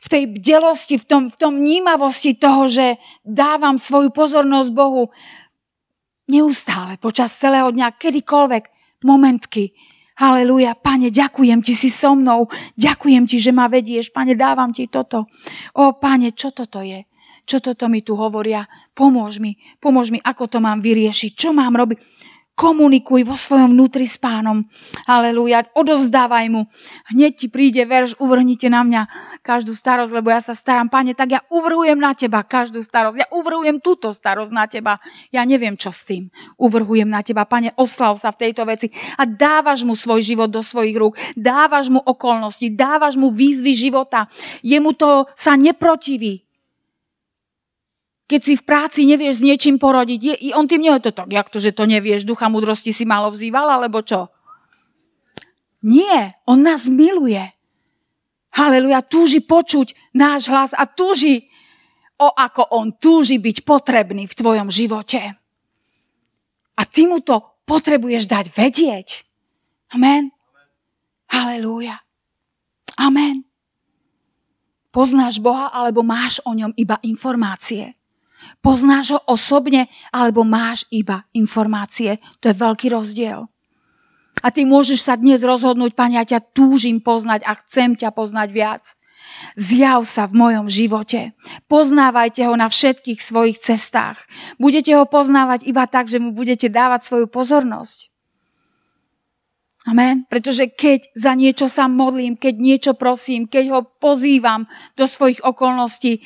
v 0.06 0.08
tej 0.08 0.24
bdelosti, 0.38 1.02
v 1.02 1.06
tom, 1.06 1.24
v 1.34 1.38
tom 1.38 1.58
vnímavosti 1.58 2.38
toho, 2.38 2.70
že 2.70 3.02
dávam 3.26 3.82
svoju 3.82 4.14
pozornosť 4.14 4.70
Bohu 4.70 5.10
neustále, 6.30 7.02
počas 7.02 7.34
celého 7.34 7.74
dňa, 7.74 7.98
kedykoľvek, 7.98 8.64
momentky. 9.02 9.74
Halelúja, 10.16 10.78
pane, 10.78 11.12
ďakujem 11.12 11.60
ti, 11.60 11.76
si 11.76 11.92
so 11.92 12.16
mnou, 12.16 12.48
ďakujem 12.80 13.28
ti, 13.28 13.42
že 13.42 13.52
ma 13.52 13.68
vedieš, 13.68 14.14
pane, 14.14 14.38
dávam 14.38 14.72
ti 14.72 14.88
toto. 14.88 15.28
O, 15.76 15.98
pane, 15.98 16.32
čo 16.38 16.54
toto 16.54 16.86
je? 16.86 17.04
čo 17.46 17.62
toto 17.62 17.86
mi 17.86 18.02
tu 18.02 18.18
hovoria, 18.18 18.66
pomôž 18.98 19.38
mi, 19.38 19.54
pomôž 19.78 20.10
mi, 20.10 20.18
ako 20.18 20.50
to 20.50 20.58
mám 20.58 20.82
vyriešiť, 20.82 21.32
čo 21.38 21.54
mám 21.54 21.78
robiť. 21.78 21.98
Komunikuj 22.56 23.28
vo 23.28 23.36
svojom 23.36 23.76
vnútri 23.76 24.08
s 24.08 24.16
pánom. 24.16 24.64
Aleluja. 25.04 25.68
Odovzdávaj 25.76 26.48
mu. 26.48 26.72
Hneď 27.12 27.32
ti 27.36 27.48
príde 27.52 27.84
verš, 27.84 28.16
uvrhnite 28.16 28.72
na 28.72 28.80
mňa 28.88 29.02
každú 29.44 29.76
starosť, 29.76 30.16
lebo 30.16 30.32
ja 30.32 30.40
sa 30.40 30.56
starám, 30.56 30.88
pane, 30.88 31.12
tak 31.12 31.36
ja 31.36 31.44
uvrhujem 31.52 32.00
na 32.00 32.16
teba 32.16 32.48
každú 32.48 32.80
starosť. 32.80 33.20
Ja 33.20 33.28
uvrhujem 33.36 33.84
túto 33.84 34.16
starosť 34.16 34.52
na 34.56 34.72
teba. 34.72 35.04
Ja 35.36 35.44
neviem, 35.44 35.76
čo 35.76 35.92
s 35.92 36.08
tým. 36.08 36.32
Uvrhujem 36.56 37.12
na 37.12 37.20
teba, 37.28 37.44
pane, 37.44 37.76
oslav 37.76 38.16
sa 38.16 38.32
v 38.32 38.48
tejto 38.48 38.64
veci 38.64 38.88
a 39.20 39.28
dávaš 39.28 39.84
mu 39.84 39.92
svoj 39.92 40.24
život 40.24 40.48
do 40.48 40.64
svojich 40.64 40.96
rúk. 40.96 41.20
Dávaš 41.36 41.92
mu 41.92 42.00
okolnosti, 42.00 42.72
dávaš 42.72 43.20
mu 43.20 43.36
výzvy 43.36 43.76
života. 43.76 44.32
Jemu 44.64 44.96
to 44.96 45.28
sa 45.36 45.60
neprotiví. 45.60 46.45
Keď 48.26 48.42
si 48.42 48.54
v 48.58 48.66
práci 48.66 49.06
nevieš 49.06 49.42
s 49.42 49.46
niečím 49.46 49.78
porodiť, 49.78 50.20
je, 50.20 50.36
on 50.58 50.66
tým 50.66 50.82
to 50.98 51.14
tak, 51.14 51.30
jak 51.30 51.46
to, 51.54 51.62
že 51.62 51.78
to 51.78 51.86
nevieš, 51.86 52.26
ducha 52.26 52.50
mudrosti 52.50 52.90
si 52.90 53.06
malo 53.06 53.30
vzýval, 53.30 53.70
alebo 53.70 54.02
čo? 54.02 54.34
Nie, 55.86 56.42
on 56.50 56.66
nás 56.66 56.90
miluje. 56.90 57.42
Haleluja, 58.58 59.06
túži 59.06 59.46
počuť 59.46 60.18
náš 60.18 60.50
hlas 60.50 60.72
a 60.74 60.90
túži, 60.90 61.46
o 62.18 62.32
ako 62.32 62.74
on 62.74 62.96
túži 62.96 63.38
byť 63.38 63.68
potrebný 63.68 64.26
v 64.26 64.38
tvojom 64.38 64.74
živote. 64.74 65.22
A 66.76 66.82
ty 66.88 67.06
mu 67.06 67.22
to 67.22 67.62
potrebuješ 67.68 68.26
dať 68.26 68.46
vedieť. 68.50 69.08
Amen. 69.94 70.32
Halelúja. 71.30 72.02
Amen. 72.96 73.44
Poznáš 74.96 75.44
Boha, 75.44 75.68
alebo 75.76 76.02
máš 76.02 76.40
o 76.48 76.56
ňom 76.56 76.72
iba 76.80 76.96
informácie. 77.04 77.92
Poznáš 78.62 79.18
ho 79.18 79.20
osobne, 79.30 79.88
alebo 80.10 80.42
máš 80.42 80.88
iba 80.90 81.26
informácie. 81.36 82.18
To 82.42 82.50
je 82.50 82.56
veľký 82.56 82.90
rozdiel. 82.92 83.46
A 84.44 84.48
ty 84.52 84.68
môžeš 84.68 85.00
sa 85.06 85.16
dnes 85.16 85.42
rozhodnúť, 85.42 85.96
Pane, 85.96 86.20
ja 86.20 86.26
ťa 86.28 86.54
túžim 86.54 87.00
poznať 87.00 87.48
a 87.48 87.56
chcem 87.62 87.96
ťa 87.96 88.12
poznať 88.12 88.50
viac. 88.52 88.84
Zjav 89.58 90.06
sa 90.06 90.28
v 90.30 90.38
mojom 90.38 90.68
živote. 90.70 91.34
Poznávajte 91.66 92.46
ho 92.46 92.54
na 92.54 92.70
všetkých 92.70 93.20
svojich 93.20 93.58
cestách. 93.58 94.22
Budete 94.62 94.94
ho 94.94 95.08
poznávať 95.08 95.66
iba 95.66 95.88
tak, 95.90 96.12
že 96.12 96.22
mu 96.22 96.36
budete 96.36 96.70
dávať 96.70 97.08
svoju 97.08 97.28
pozornosť. 97.32 98.14
Amen. 99.86 100.26
Pretože 100.26 100.66
keď 100.74 101.14
za 101.14 101.38
niečo 101.38 101.70
sa 101.70 101.86
modlím, 101.86 102.34
keď 102.34 102.54
niečo 102.58 102.92
prosím, 102.98 103.46
keď 103.46 103.66
ho 103.70 103.80
pozývam 104.02 104.66
do 104.98 105.06
svojich 105.06 105.46
okolností 105.46 106.26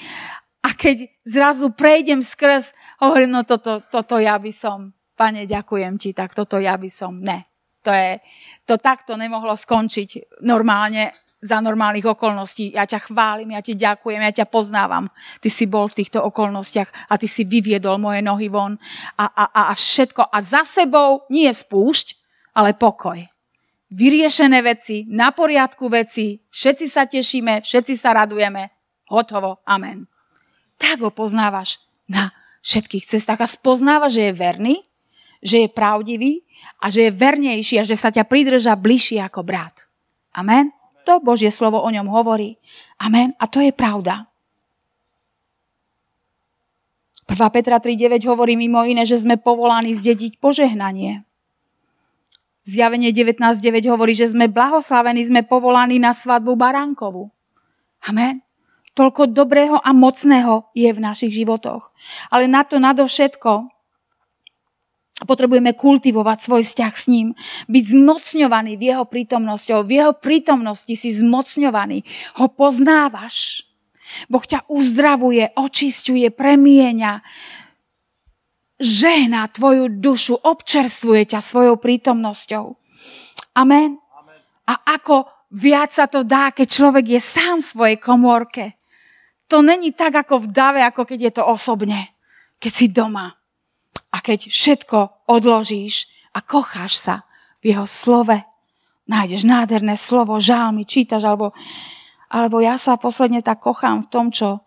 a 0.60 0.76
keď 0.76 1.08
zrazu 1.24 1.72
prejdem 1.72 2.20
skrz, 2.20 2.76
hovorím, 3.00 3.40
no 3.40 3.42
toto, 3.48 3.80
toto 3.80 4.20
ja 4.20 4.36
by 4.36 4.52
som, 4.52 4.92
pane, 5.16 5.48
ďakujem 5.48 5.96
ti, 5.96 6.12
tak 6.12 6.36
toto 6.36 6.60
ja 6.60 6.76
by 6.76 6.90
som, 6.92 7.20
ne. 7.20 7.48
To, 7.88 7.96
je, 7.96 8.20
to 8.68 8.76
takto 8.76 9.16
nemohlo 9.16 9.56
skončiť 9.56 10.44
normálne 10.44 11.16
za 11.40 11.64
normálnych 11.64 12.04
okolností. 12.04 12.76
Ja 12.76 12.84
ťa 12.84 13.08
chválim, 13.08 13.56
ja 13.56 13.64
ti 13.64 13.72
ďakujem, 13.80 14.20
ja 14.20 14.44
ťa 14.44 14.52
poznávam. 14.52 15.08
Ty 15.40 15.48
si 15.48 15.64
bol 15.64 15.88
v 15.88 16.04
týchto 16.04 16.20
okolnostiach 16.20 17.08
a 17.08 17.16
ty 17.16 17.32
si 17.32 17.48
vyviedol 17.48 17.96
moje 17.96 18.20
nohy 18.20 18.52
von 18.52 18.76
a, 19.16 19.26
a, 19.32 19.72
a, 19.72 19.74
všetko. 19.74 20.28
A 20.28 20.38
za 20.44 20.68
sebou 20.68 21.24
nie 21.32 21.48
spúšť, 21.48 22.20
ale 22.60 22.76
pokoj. 22.76 23.24
Vyriešené 23.90 24.60
veci, 24.60 25.08
na 25.08 25.32
poriadku 25.32 25.88
veci, 25.88 26.44
všetci 26.52 26.86
sa 26.92 27.08
tešíme, 27.08 27.64
všetci 27.64 27.96
sa 27.96 28.12
radujeme. 28.14 28.76
Hotovo. 29.10 29.64
Amen. 29.66 30.09
Tak 30.80 31.04
ho 31.04 31.12
poznávaš 31.12 31.84
na 32.08 32.32
všetkých 32.64 33.06
cestách 33.06 33.44
a 33.44 33.48
spoznávaš, 33.48 34.18
že 34.18 34.32
je 34.32 34.34
verný, 34.34 34.76
že 35.44 35.68
je 35.68 35.70
pravdivý 35.70 36.44
a 36.80 36.88
že 36.88 37.08
je 37.08 37.12
vernejší 37.16 37.76
a 37.80 37.88
že 37.88 38.00
sa 38.00 38.10
ťa 38.12 38.28
pridrža 38.28 38.80
bližšie 38.80 39.20
ako 39.24 39.44
brat. 39.44 39.88
Amen. 40.36 40.72
To 41.04 41.20
Božie 41.20 41.52
slovo 41.52 41.80
o 41.84 41.90
ňom 41.90 42.08
hovorí. 42.12 42.60
Amen. 43.00 43.36
A 43.40 43.48
to 43.48 43.64
je 43.64 43.72
pravda. 43.76 44.28
1. 47.30 47.38
Petra 47.54 47.78
3.9 47.78 48.26
hovorí 48.26 48.58
mimo 48.58 48.82
iné, 48.82 49.06
že 49.06 49.22
sme 49.22 49.38
povolaní 49.38 49.94
zdediť 49.94 50.42
požehnanie. 50.42 51.22
Zjavenie 52.66 53.14
19.9 53.14 53.86
hovorí, 53.86 54.18
že 54.18 54.30
sme 54.30 54.50
blahoslavení, 54.50 55.22
sme 55.30 55.46
povolaní 55.46 56.02
na 56.02 56.14
svadbu 56.14 56.58
baránkovú. 56.58 57.30
Amen. 58.06 58.42
Toľko 59.00 59.32
dobrého 59.32 59.80
a 59.80 59.96
mocného 59.96 60.68
je 60.76 60.92
v 60.92 61.00
našich 61.00 61.32
životoch. 61.32 61.96
Ale 62.28 62.52
na 62.52 62.68
to 62.68 62.84
nadovšetko 62.84 63.72
Potrebujeme 65.20 65.76
kultivovať 65.76 66.48
svoj 66.48 66.64
vzťah 66.64 66.94
s 66.96 67.06
ním, 67.12 67.36
byť 67.68 67.84
zmocňovaný 67.92 68.80
v 68.80 68.84
jeho 68.88 69.04
prítomnosťou. 69.04 69.84
V 69.84 69.92
jeho 70.00 70.14
prítomnosti 70.16 70.96
si 70.96 71.12
zmocňovaný, 71.12 72.08
ho 72.40 72.48
poznávaš. 72.48 73.68
Boh 74.32 74.42
ťa 74.42 74.64
uzdravuje, 74.72 75.52
očisťuje, 75.60 76.32
premieňa, 76.32 77.20
žehná 78.80 79.52
tvoju 79.52 79.92
dušu, 79.92 80.40
občerstvuje 80.40 81.36
ťa 81.36 81.44
svojou 81.44 81.76
prítomnosťou. 81.76 82.80
Amen. 83.60 84.00
Amen. 84.00 84.40
A 84.72 84.74
ako 84.96 85.28
viac 85.52 85.92
sa 85.92 86.08
to 86.08 86.24
dá, 86.24 86.56
keď 86.56 86.68
človek 86.80 87.06
je 87.20 87.22
sám 87.22 87.60
v 87.60 87.70
svojej 87.76 87.98
komórke. 88.00 88.79
To 89.50 89.66
není 89.66 89.92
tak 89.98 90.14
ako 90.14 90.46
v 90.46 90.48
dave, 90.54 90.82
ako 90.86 91.10
keď 91.10 91.20
je 91.20 91.32
to 91.42 91.44
osobne, 91.44 92.14
keď 92.62 92.72
si 92.72 92.86
doma. 92.90 93.34
A 94.14 94.18
keď 94.22 94.50
všetko 94.50 95.30
odložíš 95.30 96.10
a 96.34 96.42
kocháš 96.46 97.02
sa 97.02 97.16
v 97.62 97.74
jeho 97.74 97.86
slove, 97.90 98.38
nájdeš 99.10 99.50
nádherné 99.50 99.98
slovo, 99.98 100.38
žálmy, 100.38 100.86
čítaš, 100.86 101.26
alebo, 101.26 101.54
alebo 102.30 102.62
ja 102.62 102.78
sa 102.78 102.98
posledne 103.02 103.42
tak 103.42 103.62
kochám 103.66 104.06
v 104.06 104.10
tom, 104.14 104.30
čo, 104.30 104.62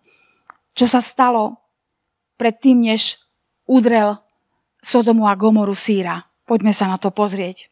čo 0.74 0.86
sa 0.90 0.98
stalo 0.98 1.62
predtým, 2.34 2.82
než 2.82 3.22
udrel 3.70 4.18
Sodomu 4.82 5.30
a 5.30 5.38
Gomoru 5.38 5.78
síra. 5.78 6.26
Poďme 6.42 6.74
sa 6.74 6.90
na 6.90 6.98
to 6.98 7.14
pozrieť. 7.14 7.70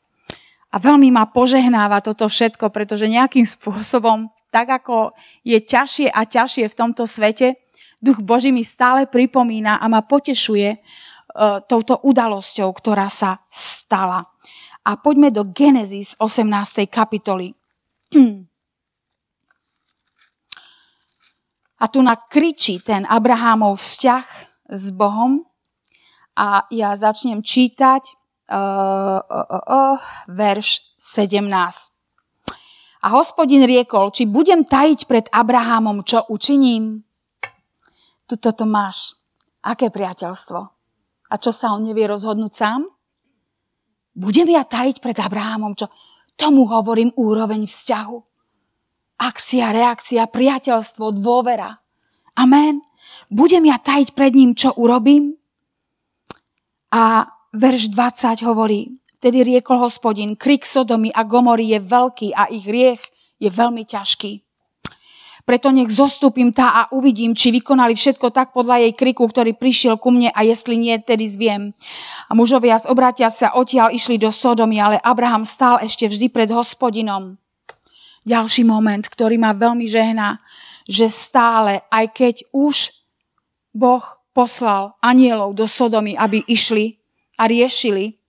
A 0.70 0.78
veľmi 0.78 1.10
ma 1.10 1.26
požehnáva 1.26 1.98
toto 2.06 2.30
všetko, 2.30 2.70
pretože 2.70 3.10
nejakým 3.10 3.42
spôsobom, 3.58 4.30
tak 4.50 4.82
ako 4.82 5.14
je 5.46 5.58
ťažšie 5.62 6.10
a 6.10 6.26
ťažšie 6.26 6.66
v 6.68 6.78
tomto 6.78 7.06
svete, 7.06 7.56
Duch 8.00 8.20
Boží 8.24 8.48
mi 8.50 8.64
stále 8.64 9.04
pripomína 9.04 9.76
a 9.76 9.86
ma 9.86 10.00
potešuje, 10.00 10.80
E, 11.30 11.62
touto 11.66 12.02
udalosťou, 12.02 12.74
ktorá 12.74 13.06
sa 13.06 13.46
stala. 13.46 14.26
A 14.82 14.98
poďme 14.98 15.30
do 15.30 15.46
Genesis 15.46 16.18
18. 16.18 16.90
kapitoly. 16.90 17.54
A 21.80 21.88
tu 21.88 22.02
nakričí 22.02 22.82
ten 22.82 23.06
Abrahámov 23.06 23.80
vzťah 23.80 24.26
s 24.68 24.84
Bohom 24.92 25.48
a 26.36 26.68
ja 26.68 26.92
začnem 26.92 27.40
čítať 27.40 28.04
uh, 28.52 29.20
uh, 29.24 29.64
uh, 29.64 29.96
verš 30.28 30.92
17. 31.00 31.99
A 33.00 33.16
hospodin 33.16 33.64
riekol, 33.64 34.12
či 34.12 34.28
budem 34.28 34.60
tajiť 34.68 35.08
pred 35.08 35.26
Abrahámom, 35.32 36.04
čo 36.04 36.28
učiním? 36.28 37.00
Tuto 38.28 38.52
to 38.52 38.68
máš. 38.68 39.16
Aké 39.64 39.88
priateľstvo? 39.88 40.60
A 41.30 41.34
čo 41.40 41.50
sa 41.52 41.72
on 41.72 41.88
nevie 41.88 42.04
rozhodnúť 42.04 42.52
sám? 42.52 42.84
Budem 44.12 44.52
ja 44.52 44.68
tajiť 44.68 45.00
pred 45.00 45.16
Abrahamom, 45.16 45.72
čo? 45.72 45.88
Tomu 46.36 46.68
hovorím 46.68 47.12
úroveň 47.16 47.64
vzťahu. 47.64 48.16
Akcia, 49.20 49.72
reakcia, 49.72 50.24
priateľstvo, 50.28 51.12
dôvera. 51.20 51.80
Amen. 52.36 52.84
Budem 53.28 53.68
ja 53.68 53.76
tajiť 53.80 54.12
pred 54.16 54.32
ním, 54.32 54.52
čo 54.56 54.76
urobím? 54.76 55.36
A 56.92 57.28
verš 57.52 57.92
20 57.92 58.44
hovorí, 58.44 58.99
vtedy 59.20 59.44
riekol 59.44 59.76
hospodin, 59.76 60.32
krik 60.32 60.64
Sodomy 60.64 61.12
a 61.12 61.28
Gomory 61.28 61.76
je 61.76 61.80
veľký 61.84 62.32
a 62.32 62.48
ich 62.48 62.64
riech 62.64 63.04
je 63.36 63.52
veľmi 63.52 63.84
ťažký. 63.84 64.40
Preto 65.44 65.72
nech 65.72 65.92
zostúpim 65.92 66.52
tá 66.52 66.72
a 66.72 66.82
uvidím, 66.92 67.36
či 67.36 67.52
vykonali 67.52 67.92
všetko 67.92 68.32
tak 68.32 68.56
podľa 68.56 68.86
jej 68.86 68.92
kriku, 68.96 69.28
ktorý 69.28 69.56
prišiel 69.56 70.00
ku 70.00 70.12
mne 70.12 70.32
a 70.32 70.40
jestli 70.40 70.76
nie, 70.80 70.96
tedy 71.00 71.28
zviem. 71.28 71.76
A 72.28 72.36
mužovia 72.36 72.80
obratia 72.88 73.28
sa 73.28 73.52
odtiaľ 73.52 73.92
išli 73.92 74.16
do 74.16 74.32
Sodomy, 74.32 74.80
ale 74.80 74.96
Abraham 75.04 75.44
stál 75.44 75.80
ešte 75.84 76.08
vždy 76.08 76.32
pred 76.32 76.48
hospodinom. 76.52 77.36
Ďalší 78.24 78.68
moment, 78.68 79.04
ktorý 79.04 79.40
ma 79.40 79.56
veľmi 79.56 79.88
žehná, 79.88 80.44
že 80.84 81.08
stále, 81.08 81.84
aj 81.88 82.06
keď 82.12 82.34
už 82.52 82.92
Boh 83.72 84.04
poslal 84.36 84.96
anielov 85.00 85.56
do 85.56 85.64
Sodomy, 85.64 86.14
aby 86.20 86.44
išli 86.46 87.00
a 87.40 87.48
riešili 87.48 88.19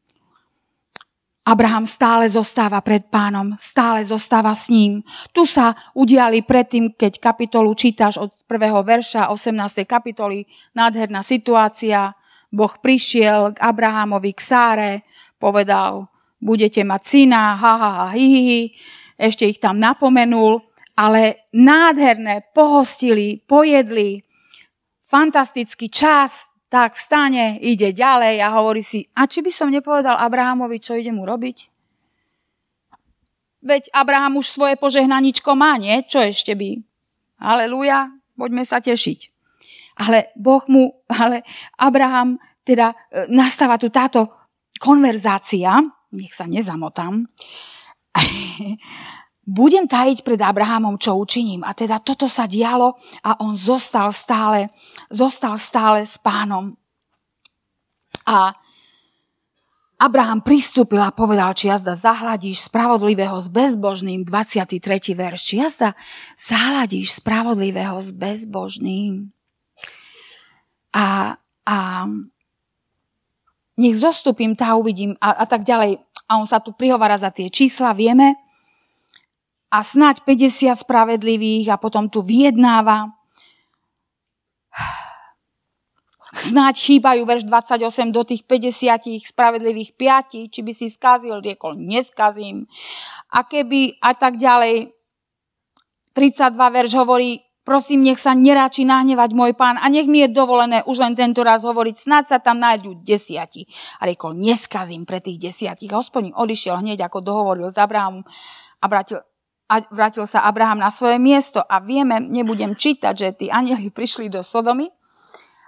Abraham 1.41 1.89
stále 1.89 2.29
zostáva 2.29 2.77
pred 2.85 3.09
pánom, 3.09 3.57
stále 3.57 4.05
zostáva 4.05 4.53
s 4.53 4.69
ním. 4.69 5.01
Tu 5.33 5.49
sa 5.49 5.73
udiali 5.97 6.45
predtým, 6.45 6.93
keď 6.93 7.17
kapitolu 7.17 7.73
čítaš 7.73 8.21
od 8.21 8.29
prvého 8.45 8.85
verša 8.85 9.33
18. 9.33 9.81
kapitoly, 9.89 10.45
nádherná 10.77 11.25
situácia. 11.25 12.13
Boh 12.53 12.69
prišiel 12.77 13.57
k 13.57 13.63
Abrahamovi, 13.63 14.37
k 14.37 14.41
Sáre, 14.43 14.91
povedal, 15.41 16.13
budete 16.37 16.85
mať 16.85 17.01
syna, 17.01 17.57
ha, 17.57 17.73
ha, 17.73 17.91
ha, 17.97 18.07
hi, 18.13 18.27
hi. 18.27 18.61
Ešte 19.17 19.49
ich 19.49 19.57
tam 19.57 19.81
napomenul, 19.81 20.61
ale 20.93 21.49
nádherné, 21.57 22.53
pohostili, 22.53 23.41
pojedli, 23.49 24.21
fantastický 25.09 25.89
čas, 25.89 26.50
tak 26.71 26.95
stane, 26.95 27.59
ide 27.59 27.91
ďalej 27.91 28.39
a 28.39 28.55
hovorí 28.55 28.79
si, 28.79 29.03
a 29.19 29.27
či 29.27 29.43
by 29.43 29.51
som 29.51 29.67
nepovedal 29.67 30.15
Abrahamovi, 30.15 30.79
čo 30.79 30.95
ide 30.95 31.11
mu 31.11 31.27
robiť? 31.27 31.67
Veď 33.61 33.91
Abraham 33.91 34.39
už 34.39 34.47
svoje 34.47 34.79
požehnaničko 34.79 35.51
má, 35.51 35.75
nie? 35.75 35.99
Čo 36.07 36.23
ešte 36.23 36.55
by? 36.55 36.79
Aleluja, 37.43 38.15
poďme 38.39 38.63
sa 38.63 38.79
tešiť. 38.79 39.19
Ale 39.99 40.31
Boh 40.39 40.63
mu, 40.71 40.95
ale 41.11 41.43
Abraham, 41.75 42.39
teda 42.63 42.95
e, 43.11 43.27
nastáva 43.27 43.75
tu 43.75 43.91
táto 43.91 44.31
konverzácia, 44.79 45.75
nech 46.15 46.31
sa 46.31 46.47
nezamotám, 46.47 47.27
budem 49.45 49.89
tajiť 49.89 50.21
pred 50.21 50.39
Abrahamom, 50.39 51.01
čo 51.01 51.17
učiním. 51.17 51.65
A 51.65 51.73
teda 51.73 51.97
toto 51.97 52.29
sa 52.29 52.45
dialo 52.45 52.93
a 53.25 53.41
on 53.41 53.57
zostal 53.57 54.13
stále, 54.13 54.69
zostal 55.09 55.57
stále 55.57 56.05
s 56.05 56.21
pánom. 56.21 56.77
A 58.29 58.53
Abraham 60.01 60.41
pristúpil 60.41 60.97
a 60.97 61.13
povedal, 61.13 61.53
či 61.53 61.69
jazda 61.69 61.93
zahladíš 61.93 62.65
spravodlivého 62.65 63.37
s 63.37 63.53
bezbožným, 63.53 64.25
23. 64.25 64.81
verš, 65.13 65.39
či 65.45 65.53
jazda 65.61 65.93
zahladíš 66.33 67.21
spravodlivého 67.21 68.01
s 68.01 68.09
bezbožným. 68.09 69.29
A, 70.89 71.37
a 71.69 71.77
nech 73.77 73.97
zostupím, 74.01 74.57
tá 74.57 74.73
uvidím 74.73 75.13
a, 75.21 75.37
a 75.41 75.45
tak 75.45 75.61
ďalej. 75.61 76.01
A 76.25 76.41
on 76.41 76.49
sa 76.49 76.57
tu 76.57 76.73
prihovára 76.73 77.21
za 77.21 77.29
tie 77.29 77.53
čísla, 77.53 77.93
vieme. 77.93 78.50
A 79.71 79.79
snať 79.79 80.27
50 80.27 80.75
spravedlivých 80.83 81.71
a 81.71 81.79
potom 81.79 82.11
tu 82.11 82.19
vyjednáva 82.19 83.15
snáď 86.39 86.79
chýbajú 86.79 87.27
verš 87.27 87.43
28 87.43 88.15
do 88.15 88.23
tých 88.23 88.47
50 88.47 89.19
spravedlivých 89.19 89.91
5, 89.95 90.51
či 90.51 90.59
by 90.63 90.71
si 90.71 90.87
skazil, 90.87 91.43
riekol, 91.43 91.75
neskazím. 91.75 92.63
A 93.31 93.43
keby 93.43 93.99
a 93.99 94.15
tak 94.15 94.39
ďalej, 94.39 94.95
32 96.15 96.55
verš 96.55 96.91
hovorí, 96.95 97.39
prosím, 97.63 98.03
nech 98.03 98.19
sa 98.19 98.35
neráči 98.35 98.83
nahnevať 98.83 99.31
môj 99.31 99.55
pán 99.55 99.79
a 99.79 99.87
nech 99.87 100.07
mi 100.07 100.23
je 100.27 100.31
dovolené 100.31 100.83
už 100.83 100.99
len 100.99 101.15
tento 101.15 101.43
raz 101.43 101.63
hovoriť, 101.63 101.95
snáď 101.95 102.23
sa 102.35 102.37
tam 102.39 102.59
nájdú 102.59 102.99
desiati. 103.03 103.67
A 103.99 104.07
riekol, 104.07 104.35
neskazím 104.35 105.07
pre 105.07 105.23
tých 105.23 105.39
desiatich. 105.39 105.91
A 105.91 105.99
hospodin 105.99 106.35
odišiel 106.35 106.79
hneď, 106.79 107.07
ako 107.07 107.23
dohovoril 107.23 107.71
s 107.71 107.79
Abrahamom 107.79 108.23
a 108.81 108.85
vrátil, 108.87 109.23
a 109.71 109.79
vrátil 109.87 110.27
sa 110.27 110.43
Abraham 110.43 110.83
na 110.83 110.91
svoje 110.91 111.15
miesto. 111.15 111.63
A 111.63 111.79
vieme, 111.79 112.19
nebudem 112.19 112.75
čítať, 112.75 113.13
že 113.15 113.29
tí 113.31 113.45
anieli 113.47 113.87
prišli 113.87 114.27
do 114.27 114.43
Sodomy, 114.43 114.91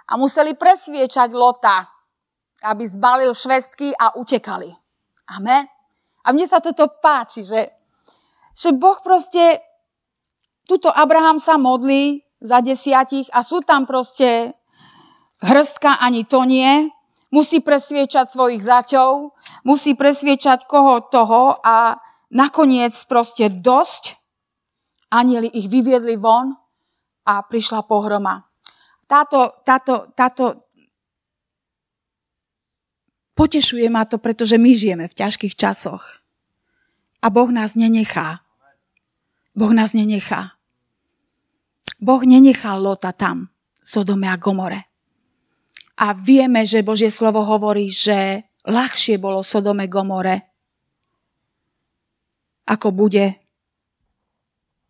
a 0.04 0.20
museli 0.20 0.52
presviečať 0.52 1.32
Lota, 1.32 1.88
aby 2.64 2.84
zbalil 2.84 3.32
švestky 3.32 3.92
a 3.96 4.16
utekali. 4.16 4.68
Amen. 5.32 5.64
A 6.24 6.32
mne 6.32 6.44
sa 6.48 6.60
toto 6.60 6.88
páči, 7.00 7.44
že, 7.44 7.72
že 8.52 8.72
Boh 8.72 9.00
proste, 9.00 9.60
tuto 10.68 10.92
Abraham 10.92 11.40
sa 11.40 11.56
modlí 11.56 12.24
za 12.40 12.60
desiatich 12.60 13.28
a 13.32 13.40
sú 13.40 13.64
tam 13.64 13.88
proste 13.88 14.52
hrstka, 15.40 16.00
ani 16.00 16.24
to 16.24 16.44
nie. 16.44 16.88
Musí 17.32 17.60
presviečať 17.64 18.30
svojich 18.30 18.62
zaťov, 18.62 19.34
musí 19.66 19.96
presviečať 19.96 20.68
koho 20.68 21.02
toho 21.08 21.58
a 21.64 21.98
nakoniec 22.34 22.92
proste 23.06 23.48
dosť. 23.48 24.18
Anieli 25.14 25.46
ich 25.54 25.70
vyviedli 25.70 26.18
von 26.18 26.50
a 27.22 27.34
prišla 27.46 27.86
pohroma 27.86 28.42
táto, 29.06 29.62
táto, 29.64 30.10
táto 30.16 30.44
potešuje 33.36 33.86
ma 33.92 34.08
to, 34.08 34.18
pretože 34.18 34.56
my 34.58 34.70
žijeme 34.72 35.06
v 35.08 35.14
ťažkých 35.14 35.54
časoch. 35.54 36.24
A 37.24 37.26
Boh 37.32 37.48
nás 37.48 37.78
nenechá. 37.78 38.44
Boh 39.54 39.72
nás 39.72 39.94
nenechá. 39.94 40.58
Boh 42.02 42.20
nenechal 42.26 42.82
Lota 42.82 43.14
tam, 43.14 43.48
Sodome 43.80 44.28
a 44.28 44.36
Gomore. 44.36 44.90
A 45.94 46.10
vieme, 46.10 46.66
že 46.66 46.82
Božie 46.82 47.08
slovo 47.08 47.46
hovorí, 47.46 47.86
že 47.86 48.50
ľahšie 48.66 49.16
bolo 49.22 49.46
Sodome 49.46 49.86
Gomore, 49.86 50.53
ako 52.64 52.88
bude 52.92 53.36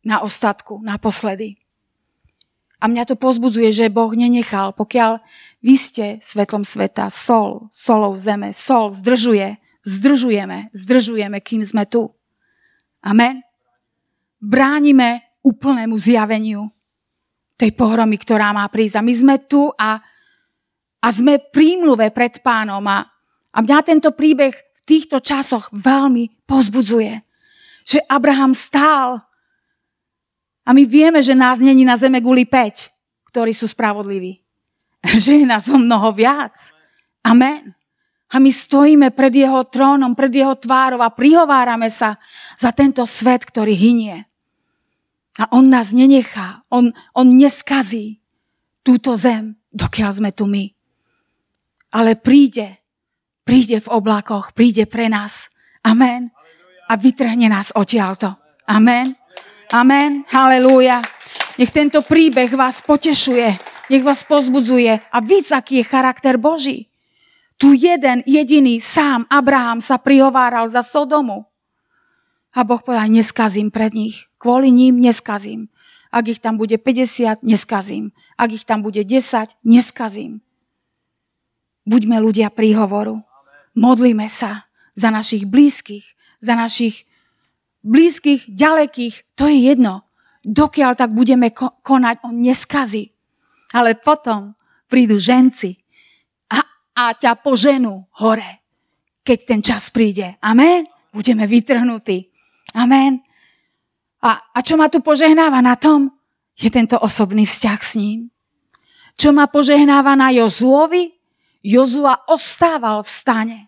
na 0.05 0.21
ostatku, 0.21 0.79
naposledy. 0.85 1.59
A 2.79 2.91
mňa 2.91 3.09
to 3.09 3.17
pozbudzuje, 3.17 3.73
že 3.73 3.89
Boh 3.89 4.13
nenechal, 4.13 4.77
pokiaľ 4.77 5.25
vy 5.65 5.75
ste 5.81 6.07
svetlom 6.21 6.69
sveta, 6.69 7.09
sol, 7.09 7.73
solou 7.73 8.13
zeme, 8.13 8.53
sol 8.53 8.93
zdržuje, 8.93 9.57
zdržujeme, 9.89 10.69
zdržujeme, 10.77 11.39
kým 11.41 11.65
sme 11.65 11.89
tu. 11.89 12.13
Amen. 13.01 13.41
Bránime 14.37 15.41
úplnému 15.41 15.97
zjaveniu 15.97 16.69
tej 17.57 17.73
pohromy, 17.73 18.21
ktorá 18.21 18.53
má 18.53 18.69
prísť. 18.69 19.01
A 19.01 19.07
my 19.07 19.15
sme 19.17 19.37
tu 19.49 19.73
a, 19.81 19.97
a 21.01 21.09
sme 21.09 21.41
prímluve 21.41 22.13
pred 22.13 22.45
pánom. 22.45 22.85
A, 22.85 23.09
a 23.49 23.59
mňa 23.65 23.79
tento 23.81 24.13
príbeh 24.13 24.53
v 24.53 24.81
týchto 24.85 25.25
časoch 25.25 25.73
veľmi 25.73 26.45
pozbudzuje. 26.45 27.25
Že 27.85 28.01
Abraham 28.09 28.57
stál 28.57 29.21
a 30.65 30.73
my 30.73 30.83
vieme, 30.89 31.21
že 31.21 31.37
nás 31.37 31.61
není 31.61 31.85
na 31.85 31.95
zeme 32.01 32.25
guli 32.25 32.49
5, 32.49 32.89
ktorí 33.29 33.53
sú 33.53 33.69
spravodliví. 33.69 34.41
Že 35.25 35.45
je 35.45 35.47
nás 35.47 35.69
o 35.69 35.77
mnoho 35.77 36.09
viac. 36.17 36.73
Amen. 37.21 37.77
A 38.33 38.41
my 38.41 38.51
stojíme 38.51 39.13
pred 39.13 39.31
jeho 39.31 39.63
trónom, 39.69 40.17
pred 40.17 40.33
jeho 40.33 40.57
tvárou 40.57 41.05
a 41.05 41.13
prihovárame 41.13 41.87
sa 41.93 42.19
za 42.59 42.75
tento 42.75 43.05
svet, 43.07 43.45
ktorý 43.45 43.77
hynie. 43.77 44.27
A 45.39 45.47
on 45.55 45.71
nás 45.71 45.95
nenechá, 45.95 46.65
on, 46.73 46.91
on 47.15 47.27
neskazí 47.31 48.19
túto 48.83 49.15
zem, 49.15 49.55
dokiaľ 49.71 50.11
sme 50.19 50.31
tu 50.35 50.51
my. 50.51 50.67
Ale 51.95 52.19
príde, 52.19 52.83
príde 53.47 53.79
v 53.79 53.89
oblakoch, 53.93 54.51
príde 54.51 54.83
pre 54.91 55.07
nás. 55.07 55.47
Amen. 55.87 56.34
A 56.89 56.95
vytrhne 57.01 57.49
nás 57.49 57.73
odtiaľto. 57.73 58.37
Amen. 58.69 59.17
Amen. 59.73 60.29
Halelúja. 60.29 61.01
Nech 61.55 61.71
tento 61.71 62.03
príbeh 62.03 62.51
vás 62.59 62.83
potešuje, 62.83 63.49
nech 63.87 64.03
vás 64.03 64.27
pozbudzuje 64.27 64.99
a 64.99 65.17
víc, 65.23 65.55
aký 65.55 65.83
je 65.83 65.85
charakter 65.87 66.35
Boží. 66.35 66.91
Tu 67.55 67.79
jeden, 67.79 68.27
jediný, 68.27 68.83
sám 68.83 69.31
Abraham 69.31 69.79
sa 69.79 69.95
prihováral 70.03 70.67
za 70.67 70.83
Sodomu. 70.83 71.47
A 72.55 72.67
Boh 72.67 72.83
povedal, 72.83 73.07
neskazím 73.07 73.71
pred 73.71 73.95
nich. 73.95 74.27
Kvôli 74.39 74.75
ním 74.75 74.99
neskazím. 74.99 75.71
Ak 76.11 76.31
ich 76.31 76.39
tam 76.39 76.59
bude 76.59 76.79
50, 76.79 77.43
neskazím. 77.43 78.15
Ak 78.39 78.51
ich 78.51 78.67
tam 78.67 78.83
bude 78.83 79.03
10, 79.03 79.59
neskazím. 79.67 80.43
Buďme 81.87 82.23
ľudia 82.23 82.51
príhovoru. 82.55 83.23
Modlíme 83.75 84.27
sa 84.31 84.71
za 84.95 85.11
našich 85.11 85.47
blízkych, 85.47 86.15
za 86.45 86.55
našich 86.55 87.09
blízkych, 87.81 88.53
ďalekých, 88.53 89.37
to 89.37 89.49
je 89.49 89.73
jedno. 89.73 90.05
Dokiaľ 90.45 90.93
tak 90.97 91.17
budeme 91.17 91.53
ko- 91.57 91.81
konať, 91.81 92.21
on 92.29 92.37
neskazí. 92.45 93.13
Ale 93.73 93.97
potom 93.97 94.53
prídu 94.87 95.17
ženci 95.17 95.75
a, 96.53 96.61
a 96.95 97.05
ťa 97.17 97.41
poženú 97.41 98.07
hore, 98.21 98.63
keď 99.25 99.39
ten 99.49 99.61
čas 99.65 99.89
príde. 99.89 100.37
Amen? 100.45 100.85
Budeme 101.11 101.49
vytrhnutí. 101.49 102.29
Amen? 102.77 103.25
A, 104.25 104.41
a 104.53 104.59
čo 104.61 104.77
ma 104.77 104.89
tu 104.89 105.05
požehnáva 105.05 105.61
na 105.65 105.77
tom? 105.77 106.13
Je 106.55 106.71
tento 106.71 106.97
osobný 107.01 107.45
vzťah 107.45 107.81
s 107.83 107.93
ním. 107.99 108.31
Čo 109.19 109.35
ma 109.35 109.51
požehnáva 109.51 110.15
na 110.15 110.31
Jozuovi? 110.31 111.13
Jozua 111.65 112.29
ostával 112.29 113.03
v 113.03 113.11
stane. 113.11 113.59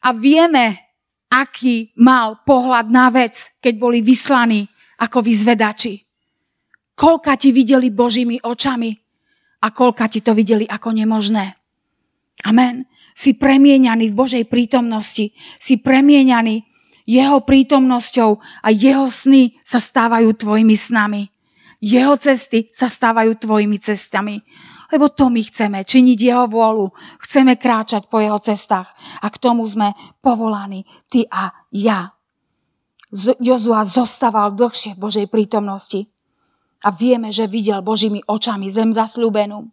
A 0.00 0.14
vieme, 0.14 0.87
aký 1.28 1.92
mal 2.00 2.40
pohľad 2.42 2.88
na 2.88 3.12
vec, 3.12 3.56
keď 3.60 3.74
boli 3.76 4.00
vyslaní 4.00 4.64
ako 4.98 5.22
vyzvedači. 5.22 5.94
Koľka 6.98 7.38
ti 7.38 7.54
videli 7.54 7.94
Božími 7.94 8.42
očami 8.42 8.90
a 9.62 9.70
koľka 9.70 10.10
ti 10.10 10.18
to 10.18 10.34
videli 10.34 10.66
ako 10.66 10.90
nemožné. 10.90 11.54
Amen. 12.46 12.86
Si 13.14 13.34
premieňaný 13.34 14.10
v 14.10 14.18
Božej 14.18 14.44
prítomnosti. 14.46 15.34
Si 15.58 15.74
premieňaný 15.78 16.62
jeho 17.08 17.40
prítomnosťou 17.42 18.30
a 18.62 18.68
jeho 18.68 19.08
sny 19.08 19.56
sa 19.64 19.80
stávajú 19.80 20.34
tvojimi 20.36 20.76
snami. 20.76 21.22
Jeho 21.78 22.18
cesty 22.18 22.68
sa 22.74 22.90
stávajú 22.90 23.38
tvojimi 23.38 23.78
cestami. 23.78 24.42
Lebo 24.88 25.12
to 25.12 25.28
my 25.28 25.44
chceme, 25.44 25.84
činiť 25.84 26.18
jeho 26.18 26.48
vôľu. 26.48 26.88
Chceme 27.20 27.60
kráčať 27.60 28.08
po 28.08 28.24
jeho 28.24 28.40
cestách. 28.40 28.88
A 29.20 29.28
k 29.28 29.36
tomu 29.36 29.68
sme 29.68 29.92
povolaní, 30.24 30.88
ty 31.12 31.28
a 31.28 31.52
ja. 31.72 32.16
Jozua 33.40 33.84
zostával 33.84 34.56
dlhšie 34.56 34.96
v 34.96 35.02
Božej 35.04 35.26
prítomnosti. 35.28 36.08
A 36.84 36.94
vieme, 36.94 37.28
že 37.34 37.50
videl 37.50 37.84
Božími 37.84 38.24
očami 38.24 38.70
zem 38.72 38.94
zasľúbenú. 38.94 39.66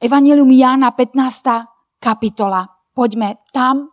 Evangelium 0.00 0.48
Jána 0.48 0.92
15. 0.96 2.00
kapitola. 2.00 2.64
Poďme 2.92 3.44
tam. 3.52 3.92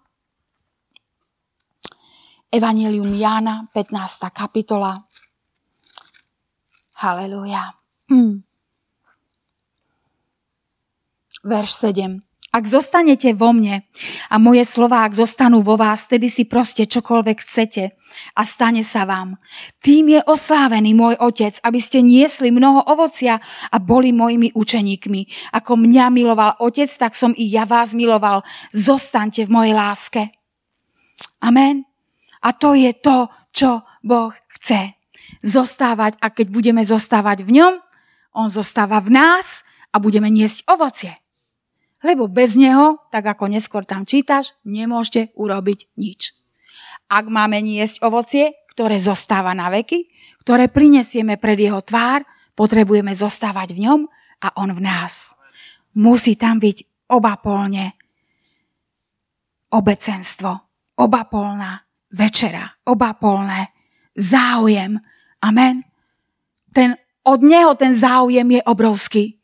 Evangelium 2.48 3.12
Jána 3.12 3.68
15. 3.76 4.32
kapitola. 4.32 5.04
Haleluja. 6.98 7.76
Hmm. 8.08 8.47
Verš 11.44 11.94
7. 11.94 12.22
A 12.48 12.64
Ak 12.64 12.66
zostanete 12.66 13.38
vo 13.38 13.54
mne 13.54 13.86
a 14.34 14.42
moje 14.42 14.66
slová, 14.66 15.06
ak 15.06 15.14
zostanú 15.14 15.62
vo 15.62 15.78
vás, 15.78 16.10
tedy 16.10 16.26
si 16.26 16.48
proste 16.48 16.90
čokoľvek 16.90 17.38
chcete 17.44 17.94
a 18.34 18.42
stane 18.42 18.82
sa 18.82 19.06
vám. 19.06 19.38
Tým 19.86 20.18
je 20.18 20.22
oslávený 20.26 20.98
môj 20.98 21.22
otec, 21.22 21.60
aby 21.62 21.78
ste 21.78 22.02
niesli 22.02 22.50
mnoho 22.50 22.82
ovocia 22.90 23.38
a 23.70 23.78
boli 23.78 24.10
mojimi 24.10 24.56
učeníkmi. 24.58 25.54
Ako 25.54 25.78
mňa 25.78 26.10
miloval 26.10 26.58
otec, 26.58 26.90
tak 26.98 27.14
som 27.14 27.30
i 27.38 27.46
ja 27.46 27.70
vás 27.70 27.94
miloval. 27.94 28.42
Zostaňte 28.74 29.46
v 29.46 29.54
mojej 29.54 29.74
láske. 29.78 30.22
Amen. 31.44 31.86
A 32.42 32.58
to 32.58 32.74
je 32.74 32.90
to, 32.98 33.30
čo 33.54 33.86
Boh 34.02 34.34
chce. 34.58 34.98
Zostávať 35.46 36.18
a 36.24 36.34
keď 36.34 36.50
budeme 36.50 36.82
zostávať 36.82 37.46
v 37.46 37.62
ňom, 37.62 37.74
on 38.34 38.50
zostáva 38.50 38.98
v 38.98 39.14
nás 39.14 39.62
a 39.94 40.02
budeme 40.02 40.34
niesť 40.34 40.66
ovocie. 40.66 41.27
Lebo 42.06 42.30
bez 42.30 42.54
neho, 42.54 43.02
tak 43.10 43.26
ako 43.26 43.50
neskôr 43.50 43.82
tam 43.82 44.06
čítaš, 44.06 44.54
nemôžete 44.62 45.34
urobiť 45.34 45.98
nič. 45.98 46.38
Ak 47.10 47.26
máme 47.26 47.58
niesť 47.64 48.06
ovocie, 48.06 48.54
ktoré 48.78 49.02
zostáva 49.02 49.58
na 49.58 49.74
veky, 49.74 50.06
ktoré 50.46 50.70
prinesieme 50.70 51.42
pred 51.42 51.58
jeho 51.58 51.82
tvár, 51.82 52.22
potrebujeme 52.54 53.14
zostávať 53.18 53.74
v 53.74 53.90
ňom 53.90 54.02
a 54.46 54.48
on 54.62 54.70
v 54.78 54.82
nás. 54.86 55.34
Musí 55.98 56.38
tam 56.38 56.62
byť 56.62 57.10
obapolne 57.10 57.98
obecenstvo, 59.74 60.52
obapolná 61.02 61.82
večera, 62.14 62.66
obapolné 62.86 63.74
záujem. 64.16 64.98
Amen. 65.42 65.84
Ten, 66.74 66.98
od 67.26 67.40
neho 67.42 67.74
ten 67.76 67.94
záujem 67.94 68.48
je 68.58 68.62
obrovský. 68.66 69.37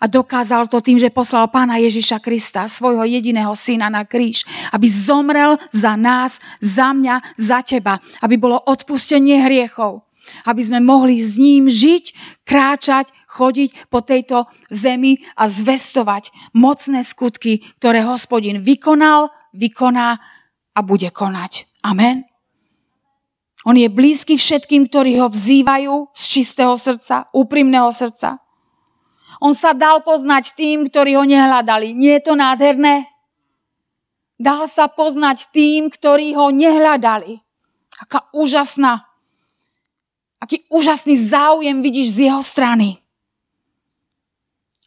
A 0.00 0.10
dokázal 0.10 0.66
to 0.66 0.82
tým, 0.82 0.98
že 0.98 1.14
poslal 1.14 1.46
pána 1.48 1.78
Ježiša 1.78 2.18
Krista, 2.18 2.66
svojho 2.66 3.06
jediného 3.06 3.54
syna 3.54 3.90
na 3.90 4.02
kríž, 4.02 4.46
aby 4.74 4.86
zomrel 4.90 5.56
za 5.70 5.94
nás, 5.94 6.42
za 6.58 6.90
mňa, 6.94 7.38
za 7.38 7.62
teba, 7.62 8.02
aby 8.20 8.34
bolo 8.38 8.58
odpustenie 8.58 9.42
hriechov, 9.42 10.04
aby 10.44 10.62
sme 10.64 10.80
mohli 10.80 11.20
s 11.20 11.38
ním 11.40 11.70
žiť, 11.70 12.04
kráčať, 12.44 13.12
chodiť 13.28 13.90
po 13.90 14.04
tejto 14.04 14.46
zemi 14.70 15.22
a 15.34 15.48
zvestovať 15.48 16.30
mocné 16.54 17.00
skutky, 17.02 17.64
ktoré 17.80 18.04
hospodin 18.04 18.60
vykonal, 18.60 19.32
vykoná 19.54 20.20
a 20.74 20.80
bude 20.82 21.08
konať. 21.10 21.70
Amen. 21.86 22.26
On 23.64 23.72
je 23.72 23.88
blízky 23.88 24.36
všetkým, 24.36 24.92
ktorí 24.92 25.16
ho 25.24 25.32
vzývajú 25.32 26.12
z 26.12 26.24
čistého 26.28 26.76
srdca, 26.76 27.32
úprimného 27.32 27.88
srdca. 27.88 28.43
On 29.44 29.52
sa 29.52 29.76
dal 29.76 30.00
poznať 30.00 30.56
tým, 30.56 30.88
ktorí 30.88 31.20
ho 31.20 31.24
nehľadali. 31.28 31.92
Nie 31.92 32.16
je 32.16 32.32
to 32.32 32.32
nádherné? 32.32 33.04
Dal 34.40 34.64
sa 34.64 34.88
poznať 34.88 35.52
tým, 35.52 35.92
ktorí 35.92 36.32
ho 36.32 36.48
nehľadali. 36.48 37.44
Aká 38.00 38.24
úžasná, 38.32 39.04
aký 40.40 40.64
úžasný 40.72 41.20
záujem 41.28 41.84
vidíš 41.84 42.08
z 42.16 42.18
jeho 42.32 42.40
strany. 42.40 43.04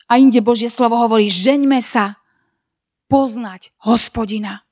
A 0.10 0.18
inde 0.18 0.42
Božie 0.42 0.74
slovo 0.74 0.98
hovorí, 0.98 1.30
žeňme 1.30 1.78
sa 1.78 2.18
poznať 3.06 3.78
hospodina. 3.86 4.66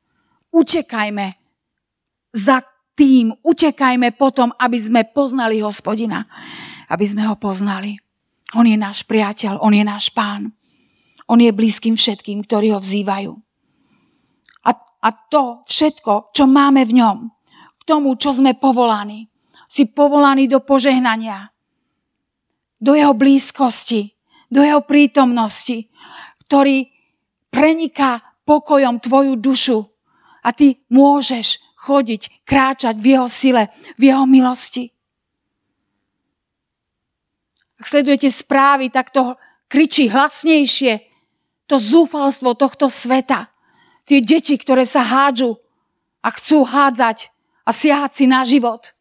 Utekajme 0.49 1.37
za 2.33 2.65
tým, 2.97 3.37
utekajme 3.43 4.17
potom, 4.17 4.49
aby 4.57 4.81
sme 4.81 5.01
poznali 5.05 5.61
hospodina. 5.61 6.25
Aby 6.89 7.05
sme 7.05 7.27
ho 7.27 7.35
poznali. 7.37 8.04
On 8.55 8.63
je 8.63 8.79
náš 8.79 9.03
priateľ, 9.03 9.59
on 9.59 9.75
je 9.75 9.83
náš 9.83 10.09
pán. 10.15 10.55
On 11.27 11.35
je 11.35 11.51
blízkym 11.51 11.99
všetkým, 11.99 12.47
ktorí 12.47 12.71
ho 12.71 12.79
vzývajú. 12.79 13.33
A, 14.65 14.71
a 14.79 15.09
to 15.27 15.67
všetko, 15.67 16.31
čo 16.31 16.47
máme 16.47 16.87
v 16.87 17.03
ňom, 17.03 17.17
k 17.51 17.81
tomu, 17.83 18.15
čo 18.15 18.31
sme 18.31 18.55
povolaní, 18.55 19.27
si 19.67 19.91
povolaní 19.91 20.47
do 20.47 20.63
požehnania, 20.63 21.51
do 22.79 22.95
jeho 22.95 23.11
blízkosti, 23.11 24.15
do 24.47 24.63
jeho 24.63 24.79
prítomnosti, 24.87 25.91
ktorý 26.47 26.87
preniká 27.51 28.23
pokojom 28.47 29.03
tvoju 29.03 29.35
dušu 29.35 29.79
a 30.45 30.53
ty 30.53 30.79
môžeš 30.87 31.59
chodiť, 31.75 32.45
kráčať 32.47 32.95
v 32.95 33.17
jeho 33.17 33.27
sile, 33.27 33.63
v 33.99 34.13
jeho 34.13 34.23
milosti. 34.23 34.94
Ak 37.75 37.85
sledujete 37.87 38.31
správy, 38.31 38.87
tak 38.87 39.11
to 39.11 39.35
kričí 39.67 40.07
hlasnejšie. 40.07 41.03
To 41.67 41.75
zúfalstvo 41.75 42.55
tohto 42.55 42.87
sveta. 42.87 43.49
Tie 44.05 44.21
deti, 44.21 44.55
ktoré 44.55 44.85
sa 44.85 45.01
hádžu 45.01 45.57
a 46.21 46.29
chcú 46.29 46.61
hádzať 46.61 47.33
a 47.65 47.69
siahať 47.73 48.11
si 48.13 48.25
na 48.29 48.45
život. 48.45 48.93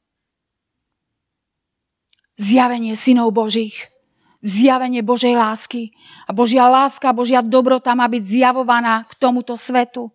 Zjavenie 2.34 2.96
synov 2.98 3.30
Božích. 3.36 3.92
Zjavenie 4.40 5.04
Božej 5.04 5.36
lásky. 5.38 5.94
A 6.26 6.34
Božia 6.34 6.66
láska, 6.66 7.14
Božia 7.14 7.44
dobrota 7.44 7.94
má 7.94 8.08
byť 8.10 8.24
zjavovaná 8.24 9.06
k 9.06 9.12
tomuto 9.16 9.54
svetu. 9.54 10.10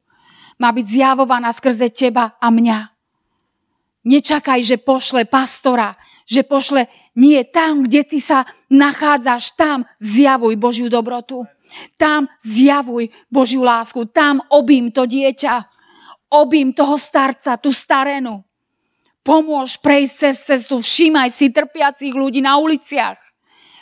Má 0.60 0.74
byť 0.76 0.86
zjavovaná 0.86 1.50
skrze 1.56 1.88
teba 1.94 2.36
a 2.42 2.52
mňa. 2.52 2.92
Nečakaj, 4.04 4.60
že 4.66 4.78
pošle 4.82 5.24
pastora, 5.30 5.96
že 6.26 6.44
pošle 6.44 6.90
nie 7.18 7.42
tam, 7.46 7.86
kde 7.86 8.06
ty 8.06 8.20
sa 8.22 8.46
nachádzaš, 8.70 9.58
tam 9.58 9.86
zjavuj 9.98 10.56
Božiu 10.56 10.88
dobrotu. 10.90 11.46
Tam 11.98 12.30
zjavuj 12.42 13.10
Božiu 13.30 13.62
lásku. 13.62 14.06
Tam 14.10 14.42
obím 14.50 14.90
to 14.94 15.06
dieťa. 15.06 15.66
Obím 16.30 16.74
toho 16.74 16.98
starca, 16.98 17.58
tú 17.58 17.74
starenu. 17.74 18.46
Pomôž 19.26 19.78
prejsť 19.82 20.14
cez 20.16 20.36
cestu. 20.46 20.82
Všímaj 20.82 21.30
si 21.34 21.50
trpiacich 21.50 22.14
ľudí 22.14 22.42
na 22.42 22.58
uliciach. 22.62 23.18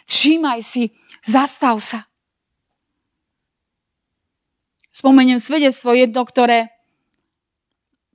Všímaj 0.08 0.60
si. 0.63 0.92
Zastav 1.24 1.80
sa. 1.84 2.08
Spomeniem 4.96 5.38
svedectvo 5.38 5.94
jedno, 5.94 6.26
ktoré 6.26 6.74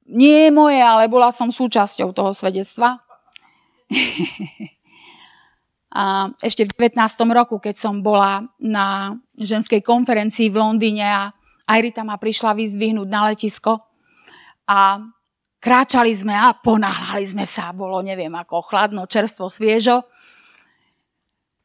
nie 0.09 0.49
je 0.49 0.51
moje, 0.51 0.83
ale 0.83 1.07
bola 1.07 1.31
som 1.31 1.53
súčasťou 1.55 2.11
toho 2.11 2.35
svedectva. 2.35 2.99
ešte 6.41 6.65
v 6.65 6.89
19. 6.89 6.97
roku, 7.37 7.61
keď 7.61 7.77
som 7.77 8.01
bola 8.01 8.41
na 8.57 9.13
ženskej 9.37 9.85
konferencii 9.85 10.49
v 10.49 10.57
Londýne 10.57 11.05
a 11.05 11.23
Airita 11.69 12.01
ma 12.03 12.17
prišla 12.17 12.57
vyzdvihnúť 12.57 13.09
na 13.13 13.29
letisko 13.29 13.77
a 14.67 15.05
kráčali 15.63 16.11
sme 16.17 16.35
a 16.35 16.57
ponáhľali 16.57 17.23
sme 17.29 17.45
sa, 17.47 17.71
bolo 17.77 18.01
neviem 18.01 18.33
ako 18.33 18.65
chladno, 18.67 19.07
čerstvo, 19.07 19.53
sviežo. 19.53 20.03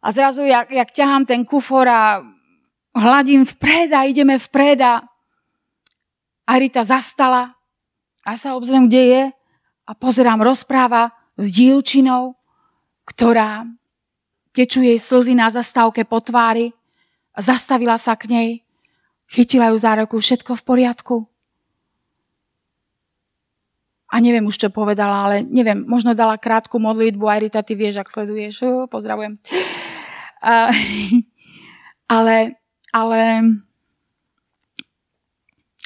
A 0.04 0.08
zrazu, 0.13 0.46
jak, 0.46 0.70
jak 0.70 0.90
ťahám 0.94 1.26
ten 1.26 1.42
kufor 1.42 1.88
a 1.90 2.22
hladím 2.94 3.48
vpred 3.48 3.90
a 3.96 4.06
ideme 4.06 4.38
vpred 4.38 4.80
a 4.84 5.02
Arita 6.48 6.84
zastala 6.84 7.58
a 8.28 8.36
sa 8.36 8.56
obzriem, 8.60 8.88
kde 8.92 9.04
je 9.04 9.24
a 9.88 9.92
pozerám, 9.96 10.44
rozpráva 10.44 11.16
s 11.40 11.48
dievčinou, 11.52 12.36
ktorá 13.08 13.63
tečú 14.58 14.82
jej 14.82 14.98
slzy 14.98 15.38
na 15.38 15.54
zastávke 15.54 16.02
po 16.02 16.17
tvári 16.17 16.74
zastavila 17.38 18.02
sa 18.02 18.17
k 18.17 18.26
nej, 18.34 18.50
chytila 19.30 19.70
ju 19.70 19.78
za 19.78 19.93
ruku, 19.93 20.17
všetko 20.17 20.58
v 20.58 20.65
poriadku. 20.65 21.15
A 24.08 24.17
neviem 24.24 24.48
už, 24.50 24.58
čo 24.58 24.74
povedala, 24.74 25.30
ale 25.30 25.36
neviem, 25.46 25.84
možno 25.86 26.17
dala 26.17 26.39
krátku 26.39 26.82
modlitbu, 26.82 27.28
aj 27.28 27.39
Rita, 27.43 27.62
ty 27.62 27.78
vieš, 27.78 28.02
ak 28.02 28.10
sleduješ, 28.10 28.65
uh, 28.65 28.88
pozdravujem. 28.89 29.38
Uh, 30.41 30.72
ale, 32.17 32.58
ale 32.89 33.22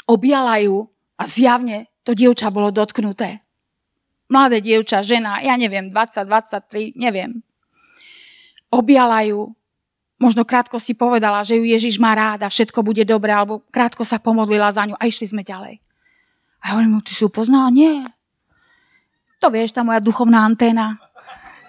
objala 0.05 0.61
ju 0.61 0.85
a 1.17 1.25
zjavne 1.27 1.89
to 2.05 2.13
dievča 2.13 2.53
bolo 2.53 2.69
dotknuté. 2.69 3.41
Mladé 4.31 4.63
dievča, 4.63 5.03
žena, 5.03 5.43
ja 5.43 5.57
neviem, 5.59 5.91
20, 5.91 6.23
23, 6.23 6.95
neviem. 6.95 7.43
Objala 8.71 9.21
ju. 9.27 9.51
Možno 10.21 10.47
krátko 10.47 10.79
si 10.79 10.95
povedala, 10.95 11.43
že 11.43 11.59
ju 11.59 11.65
Ježiš 11.65 11.99
má 11.99 12.15
rád 12.15 12.45
a 12.45 12.49
všetko 12.53 12.85
bude 12.85 13.03
dobré, 13.03 13.35
alebo 13.35 13.65
krátko 13.73 14.05
sa 14.07 14.21
pomodlila 14.21 14.71
za 14.71 14.87
ňu 14.87 14.95
a 14.95 15.03
išli 15.09 15.27
sme 15.27 15.43
ďalej. 15.43 15.83
A 16.61 16.63
ja 16.63 16.69
hovorím, 16.77 17.01
ty 17.03 17.11
si 17.11 17.25
ju 17.25 17.29
poznala? 17.33 17.73
Nie. 17.73 18.05
To 19.41 19.49
vieš, 19.49 19.73
tá 19.73 19.81
moja 19.81 19.97
duchovná 19.99 20.45
anténa. 20.45 20.95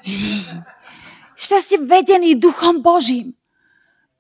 Ešte 1.41 1.57
ste 1.59 1.77
vedení 1.83 2.39
duchom 2.39 2.85
Božím. 2.85 3.35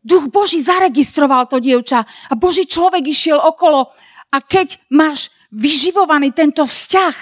Duch 0.02 0.26
Boží 0.34 0.58
zaregistroval 0.58 1.46
to 1.46 1.62
dievča 1.62 2.02
a 2.02 2.34
Boží 2.34 2.66
človek 2.66 3.06
išiel 3.06 3.38
okolo 3.38 3.86
a 4.34 4.36
keď 4.42 4.82
máš 4.90 5.30
vyživovaný 5.54 6.34
tento 6.34 6.66
vzťah 6.66 7.16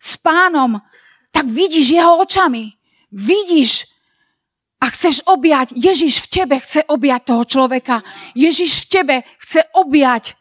s 0.00 0.12
pánom, 0.18 0.82
tak 1.30 1.46
vidíš 1.46 1.94
jeho 1.94 2.18
očami. 2.18 2.74
Vidíš 3.14 3.93
a 4.84 4.92
chceš 4.92 5.24
objať. 5.24 5.72
Ježiš 5.72 6.28
v 6.28 6.44
tebe 6.44 6.56
chce 6.60 6.84
objať 6.84 7.20
toho 7.32 7.44
človeka. 7.48 8.04
Ježiš 8.36 8.84
v 8.84 8.86
tebe 8.92 9.16
chce 9.40 9.64
objať 9.72 10.36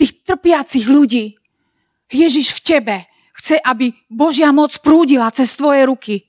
tých 0.00 0.24
trpiacich 0.24 0.88
ľudí. 0.88 1.36
Ježiš 2.08 2.56
v 2.56 2.60
tebe 2.64 2.96
chce, 3.36 3.60
aby 3.60 3.92
Božia 4.08 4.48
moc 4.48 4.72
prúdila 4.80 5.28
cez 5.28 5.52
tvoje 5.52 5.84
ruky. 5.84 6.24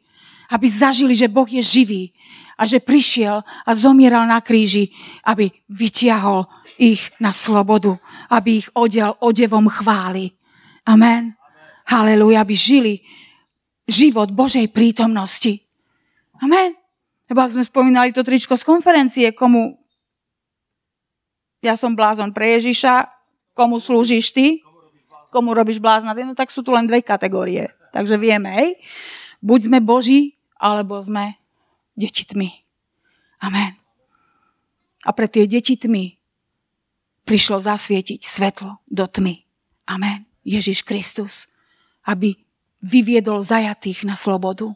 Aby 0.51 0.67
zažili, 0.67 1.15
že 1.15 1.31
Boh 1.31 1.47
je 1.47 1.63
živý 1.63 2.11
a 2.59 2.67
že 2.67 2.83
prišiel 2.83 3.39
a 3.41 3.69
zomieral 3.71 4.27
na 4.27 4.43
kríži, 4.43 4.91
aby 5.23 5.47
vytiahol 5.71 6.43
ich 6.75 7.15
na 7.23 7.31
slobodu, 7.31 7.95
aby 8.27 8.59
ich 8.59 8.67
odial 8.75 9.15
odevom 9.23 9.71
chvály. 9.71 10.35
Amen. 10.83 11.31
Amen. 11.31 11.39
Halelúja, 11.87 12.43
aby 12.43 12.55
žili 12.59 12.93
život 13.87 14.35
Božej 14.35 14.67
prítomnosti. 14.67 15.63
Amen. 16.43 16.82
Lebo 17.33 17.49
ak 17.49 17.57
sme 17.57 17.65
spomínali 17.65 18.13
to 18.13 18.21
tričko 18.21 18.53
z 18.53 18.61
konferencie, 18.61 19.33
komu 19.33 19.81
ja 21.65 21.73
som 21.73 21.97
blázon 21.97 22.29
pre 22.29 22.61
Ježiša, 22.61 23.09
komu 23.57 23.81
slúžiš 23.81 24.37
ty, 24.37 24.61
komu 25.33 25.57
robíš 25.57 25.81
blázna, 25.81 26.13
no 26.13 26.37
tak 26.37 26.53
sú 26.53 26.61
tu 26.61 26.69
len 26.69 26.85
dve 26.85 27.01
kategórie. 27.01 27.73
Takže 27.89 28.21
vieme, 28.21 28.53
hej. 28.53 28.69
Buď 29.41 29.65
sme 29.65 29.81
Boží, 29.81 30.37
alebo 30.61 31.01
sme 31.01 31.41
deti 31.97 32.21
tmy. 32.21 32.53
Amen. 33.41 33.81
A 35.01 35.09
pre 35.09 35.25
tie 35.25 35.49
deti 35.49 35.73
tmy 35.73 36.13
prišlo 37.25 37.57
zasvietiť 37.57 38.21
svetlo 38.21 38.77
do 38.85 39.09
tmy. 39.09 39.41
Amen. 39.89 40.29
Ježiš 40.45 40.85
Kristus, 40.85 41.49
aby 42.05 42.37
vyviedol 42.85 43.41
zajatých 43.41 44.05
na 44.05 44.13
slobodu. 44.13 44.69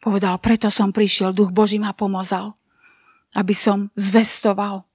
Povedal, 0.00 0.40
preto 0.40 0.72
som 0.72 0.96
prišiel, 0.96 1.36
duch 1.36 1.52
Boží 1.52 1.76
ma 1.76 1.92
pomozal, 1.92 2.56
aby 3.36 3.52
som 3.52 3.92
zvestoval 3.92 4.88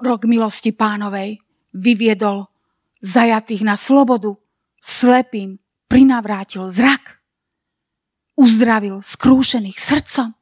rok 0.00 0.22
milosti 0.26 0.70
pánovej, 0.70 1.42
vyviedol 1.74 2.46
zajatých 3.02 3.62
na 3.66 3.74
slobodu, 3.74 4.38
slepým 4.78 5.58
prinavrátil 5.90 6.70
zrak 6.70 7.20
uzdravil 8.38 9.02
skrúšených 9.04 9.78
srdcom. 9.78 10.32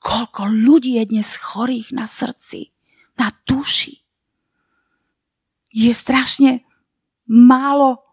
Koľko 0.00 0.42
ľudí 0.50 0.98
je 0.98 1.04
dnes 1.06 1.28
chorých 1.36 1.94
na 1.94 2.08
srdci, 2.10 2.72
na 3.20 3.30
duši. 3.46 4.02
Je 5.70 5.92
strašne 5.92 6.66
málo 7.28 8.05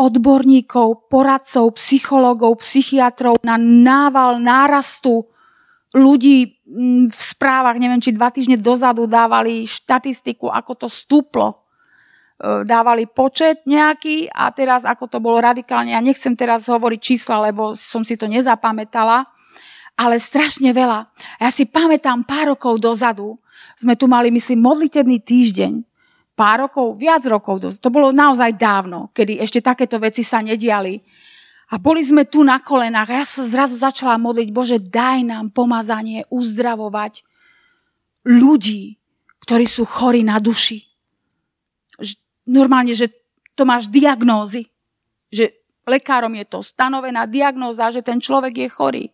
odborníkov, 0.00 1.12
poradcov, 1.12 1.76
psychológov, 1.76 2.64
psychiatrov 2.64 3.36
na 3.44 3.60
nával 3.60 4.40
nárastu 4.40 5.28
ľudí 5.92 6.56
v 7.10 7.20
správach, 7.20 7.76
neviem, 7.76 8.00
či 8.00 8.16
dva 8.16 8.32
týždne 8.32 8.56
dozadu 8.56 9.04
dávali 9.04 9.68
štatistiku, 9.68 10.48
ako 10.48 10.86
to 10.86 10.88
stúplo. 10.88 11.66
E, 12.40 12.64
dávali 12.64 13.10
počet 13.10 13.66
nejaký 13.68 14.30
a 14.30 14.48
teraz 14.54 14.86
ako 14.86 15.04
to 15.10 15.18
bolo 15.18 15.42
radikálne, 15.42 15.92
ja 15.92 16.00
nechcem 16.00 16.32
teraz 16.38 16.70
hovoriť 16.70 17.00
čísla, 17.02 17.50
lebo 17.50 17.74
som 17.74 18.06
si 18.06 18.14
to 18.14 18.30
nezapamätala, 18.30 19.26
ale 19.98 20.16
strašne 20.16 20.70
veľa. 20.70 21.10
Ja 21.42 21.50
si 21.52 21.66
pamätám 21.66 22.24
pár 22.24 22.56
rokov 22.56 22.80
dozadu, 22.80 23.36
sme 23.74 23.98
tu 23.98 24.06
mali, 24.06 24.30
myslím, 24.30 24.62
modlitebný 24.62 25.20
týždeň, 25.20 25.89
pár 26.40 26.64
rokov, 26.64 26.96
viac 26.96 27.20
rokov 27.28 27.60
to 27.60 27.92
bolo 27.92 28.16
naozaj 28.16 28.56
dávno, 28.56 29.12
kedy 29.12 29.44
ešte 29.44 29.60
takéto 29.60 30.00
veci 30.00 30.24
sa 30.24 30.40
nediali. 30.40 30.96
A 31.70 31.76
boli 31.76 32.00
sme 32.00 32.24
tu 32.24 32.40
na 32.40 32.58
kolenách 32.58 33.08
a 33.12 33.18
ja 33.20 33.26
sa 33.28 33.44
zrazu 33.44 33.76
začala 33.76 34.16
modliť, 34.16 34.48
Bože, 34.48 34.80
daj 34.80 35.28
nám 35.28 35.52
pomazanie 35.52 36.24
uzdravovať 36.32 37.22
ľudí, 38.24 38.96
ktorí 39.44 39.68
sú 39.68 39.84
chorí 39.84 40.24
na 40.24 40.40
duši 40.40 40.90
normálne, 42.50 42.90
že 42.98 43.06
to 43.54 43.62
máš 43.62 43.86
diagnózy. 43.86 44.66
Že 45.30 45.54
lekárom 45.86 46.34
je 46.34 46.46
to 46.50 46.58
stanovená 46.66 47.30
diagnóza, 47.30 47.94
že 47.94 48.02
ten 48.02 48.18
človek 48.18 48.66
je 48.66 48.68
chorý. 48.68 49.04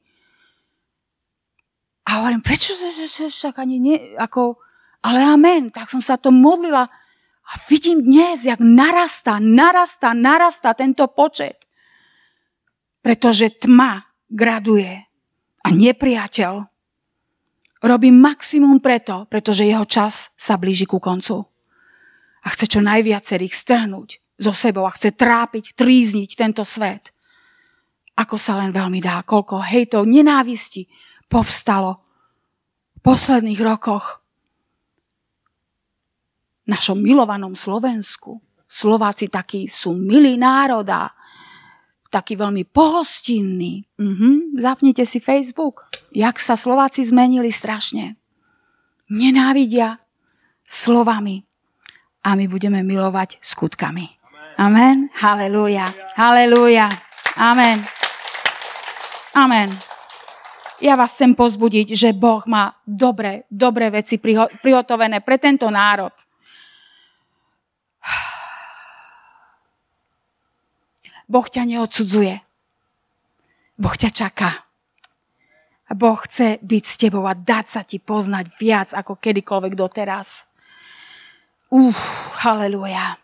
A 2.09 2.23
hovorím, 2.23 2.41
prečo 2.41 2.73
však 2.73 3.61
ani 3.61 3.77
nie, 3.83 3.97
ako, 4.17 4.57
ale 5.03 5.21
amen, 5.27 5.75
tak 5.75 5.91
som 5.91 5.99
sa 5.99 6.15
to 6.15 6.31
modlila 6.31 6.87
a 7.46 7.52
vidím 7.70 8.02
dnes, 8.02 8.42
jak 8.42 8.59
narastá, 8.59 9.38
narastá, 9.38 10.11
narastá 10.14 10.74
tento 10.74 11.06
počet. 11.06 11.66
Pretože 13.02 13.54
tma 13.54 14.02
graduje 14.26 15.06
a 15.62 15.68
nepriateľ 15.70 16.66
robí 17.87 18.11
maximum 18.11 18.82
preto, 18.82 19.30
pretože 19.30 19.62
jeho 19.62 19.87
čas 19.87 20.35
sa 20.35 20.59
blíži 20.59 20.90
ku 20.90 20.98
koncu 20.98 21.46
a 22.42 22.46
chce 22.50 22.78
čo 22.78 22.80
najviacerých 22.82 23.54
strhnúť 23.54 24.09
zo 24.42 24.52
sebou 24.54 24.82
a 24.87 24.94
chce 24.94 25.14
trápiť, 25.14 25.78
trízniť 25.78 26.30
tento 26.35 26.66
svet. 26.66 27.14
Ako 28.18 28.35
sa 28.40 28.59
len 28.59 28.74
veľmi 28.74 28.98
dá, 28.98 29.22
koľko 29.22 29.62
hejtov, 29.62 30.09
nenávisti 30.09 30.90
povstalo 31.30 32.02
v 32.96 32.98
posledných 33.06 33.61
rokoch 33.62 34.26
našom 36.66 36.98
milovanom 36.98 37.55
Slovensku. 37.55 38.42
Slováci 38.66 39.31
takí 39.31 39.70
sú 39.70 39.94
milí 39.94 40.35
národa, 40.35 41.14
takí 42.11 42.35
veľmi 42.35 42.66
pohostinní. 42.66 43.87
Mhm, 43.98 44.59
zapnite 44.59 45.07
si 45.07 45.22
Facebook. 45.22 45.87
Jak 46.11 46.42
sa 46.42 46.59
Slováci 46.59 47.07
zmenili 47.07 47.55
strašne. 47.55 48.18
Nenávidia 49.07 50.02
slovami 50.66 51.46
a 52.26 52.35
my 52.35 52.50
budeme 52.50 52.83
milovať 52.83 53.38
skutkami. 53.38 54.18
Amen. 54.59 55.12
Halelúja. 55.14 55.87
Halelúja. 56.18 56.90
Amen. 57.38 57.87
Amen. 59.37 59.70
Ja 60.81 60.96
vás 60.96 61.12
chcem 61.14 61.37
pozbudiť, 61.37 61.92
že 61.92 62.16
Boh 62.16 62.40
má 62.48 62.72
dobré, 62.85 63.44
dobré 63.52 63.92
veci 63.92 64.16
prihotovené 64.20 65.20
pre 65.20 65.37
tento 65.37 65.68
národ. 65.68 66.12
Boh 71.27 71.47
ťa 71.47 71.67
neodsudzuje. 71.67 72.35
Boh 73.77 73.95
ťa 73.99 74.11
čaká. 74.15 74.51
A 75.87 75.93
Boh 75.95 76.19
chce 76.19 76.59
byť 76.62 76.85
s 76.87 76.97
tebou 76.99 77.23
a 77.27 77.35
dať 77.35 77.67
sa 77.67 77.83
ti 77.87 78.03
poznať 78.03 78.47
viac 78.59 78.89
ako 78.95 79.19
kedykoľvek 79.19 79.73
doteraz. 79.79 80.51
Uf, 81.71 81.99
haleluja. 82.43 83.19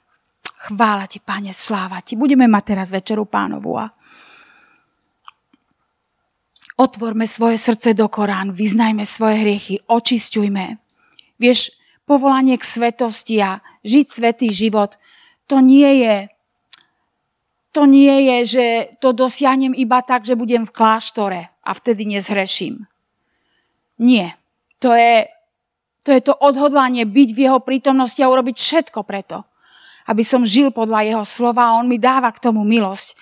Chvála 0.71 1.11
ti, 1.11 1.19
Pane, 1.19 1.51
sláva 1.51 2.03
ti. 2.07 2.15
Budeme 2.15 2.47
mať 2.47 2.75
teraz 2.75 2.95
večeru 2.95 3.27
pánovu 3.27 3.79
a 3.79 3.91
otvorme 6.79 7.27
svoje 7.27 7.59
srdce 7.59 7.95
do 7.95 8.11
Koránu, 8.11 8.51
vyznajme 8.51 9.07
svoje 9.07 9.47
hriechy, 9.47 9.75
očisťujme. 9.87 10.67
Vieš, 11.39 11.75
povolanie 12.07 12.59
k 12.59 12.65
svetosti 12.67 13.39
a 13.43 13.63
žiť 13.87 14.07
svetý 14.07 14.49
život, 14.51 14.99
to 15.47 15.63
nie 15.63 16.03
je 16.03 16.15
to 17.73 17.89
nie 17.89 18.29
je, 18.29 18.39
že 18.45 18.67
to 19.01 19.17
dosiahnem 19.17 19.73
iba 19.73 20.05
tak, 20.05 20.29
že 20.29 20.37
budem 20.37 20.69
v 20.69 20.75
kláštore 20.77 21.41
a 21.49 21.71
vtedy 21.73 22.05
nezhreším. 22.05 22.85
Nie. 23.97 24.37
To 24.85 24.93
je 24.93 25.29
to 26.03 26.11
je 26.11 26.21
to 26.21 26.35
odhodlanie 26.35 27.07
byť 27.07 27.29
v 27.31 27.43
jeho 27.47 27.63
prítomnosti 27.63 28.19
a 28.19 28.31
urobiť 28.31 28.59
všetko 28.59 29.07
preto, 29.07 29.47
aby 30.11 30.27
som 30.27 30.43
žil 30.43 30.75
podľa 30.75 31.07
jeho 31.07 31.25
slova 31.25 31.71
a 31.71 31.79
on 31.79 31.87
mi 31.87 32.03
dáva 32.03 32.35
k 32.35 32.43
tomu 32.43 32.67
milosť. 32.67 33.15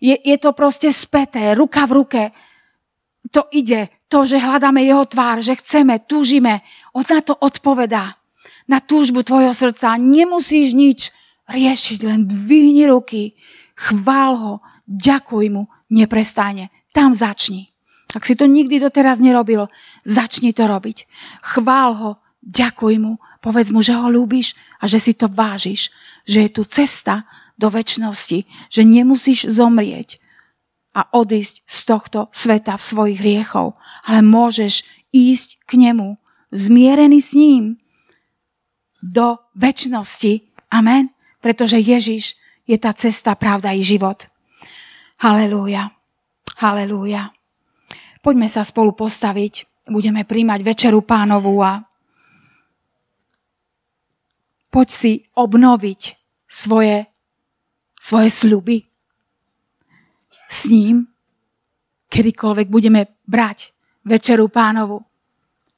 Je, 0.00 0.16
je 0.16 0.36
to 0.40 0.56
proste 0.56 0.88
späté, 0.90 1.52
ruka 1.52 1.84
v 1.84 1.92
ruke. 1.92 2.22
To 3.36 3.46
ide, 3.52 3.92
to, 4.08 4.24
že 4.24 4.40
hľadáme 4.40 4.80
jeho 4.80 5.04
tvár, 5.04 5.44
že 5.44 5.60
chceme, 5.60 6.00
túžime. 6.08 6.64
On 6.96 7.04
na 7.04 7.20
to 7.20 7.36
odpovedá. 7.36 8.16
Na 8.64 8.80
túžbu 8.80 9.22
tvojho 9.22 9.52
srdca. 9.52 10.00
Nemusíš 10.00 10.72
nič 10.72 11.12
riešiť, 11.46 12.00
len 12.08 12.24
dvihni 12.24 12.88
ruky, 12.88 13.36
chvál 13.82 14.32
ho, 14.38 14.54
ďakuj 14.86 15.50
mu, 15.50 15.66
neprestáne. 15.90 16.70
Tam 16.94 17.10
začni. 17.10 17.74
Ak 18.12 18.22
si 18.28 18.36
to 18.36 18.46
nikdy 18.46 18.78
doteraz 18.78 19.18
nerobil, 19.18 19.66
začni 20.06 20.52
to 20.54 20.68
robiť. 20.68 21.08
Chvál 21.42 21.90
ho, 21.96 22.10
ďakuj 22.44 22.94
mu, 23.00 23.18
povedz 23.42 23.72
mu, 23.72 23.80
že 23.80 23.96
ho 23.96 24.06
ľúbiš 24.06 24.54
a 24.78 24.86
že 24.86 25.00
si 25.00 25.12
to 25.16 25.26
vážiš, 25.26 25.90
že 26.28 26.46
je 26.46 26.50
tu 26.52 26.62
cesta 26.68 27.24
do 27.56 27.72
väčšnosti, 27.72 28.44
že 28.68 28.82
nemusíš 28.84 29.48
zomrieť 29.48 30.22
a 30.92 31.08
odísť 31.16 31.64
z 31.64 31.78
tohto 31.88 32.20
sveta 32.36 32.76
v 32.76 32.84
svojich 32.84 33.18
hriechov, 33.24 33.80
ale 34.04 34.20
môžeš 34.20 34.84
ísť 35.14 35.64
k 35.64 35.88
nemu, 35.88 36.20
zmierený 36.52 37.20
s 37.24 37.32
ním 37.32 37.80
do 39.00 39.40
väčšnosti. 39.56 40.52
Amen. 40.68 41.08
Pretože 41.40 41.80
Ježiš 41.80 42.36
je 42.72 42.78
tá 42.80 42.96
cesta, 42.96 43.36
pravda 43.36 43.76
i 43.76 43.84
život. 43.84 44.32
Halelúja. 45.20 45.92
Halelúja. 46.56 47.28
Poďme 48.24 48.48
sa 48.48 48.64
spolu 48.64 48.96
postaviť. 48.96 49.68
Budeme 49.92 50.24
príjmať 50.24 50.60
večeru 50.64 51.04
pánovu 51.04 51.60
a 51.60 51.84
Poď 54.72 54.88
si 54.88 55.12
obnoviť 55.36 56.16
svoje, 56.48 57.04
svoje 58.00 58.28
sľuby. 58.32 58.80
S 60.48 60.72
ním, 60.72 61.12
kedykoľvek 62.08 62.72
budeme 62.72 63.20
brať 63.28 63.76
večeru 64.00 64.48
pánovu, 64.48 65.04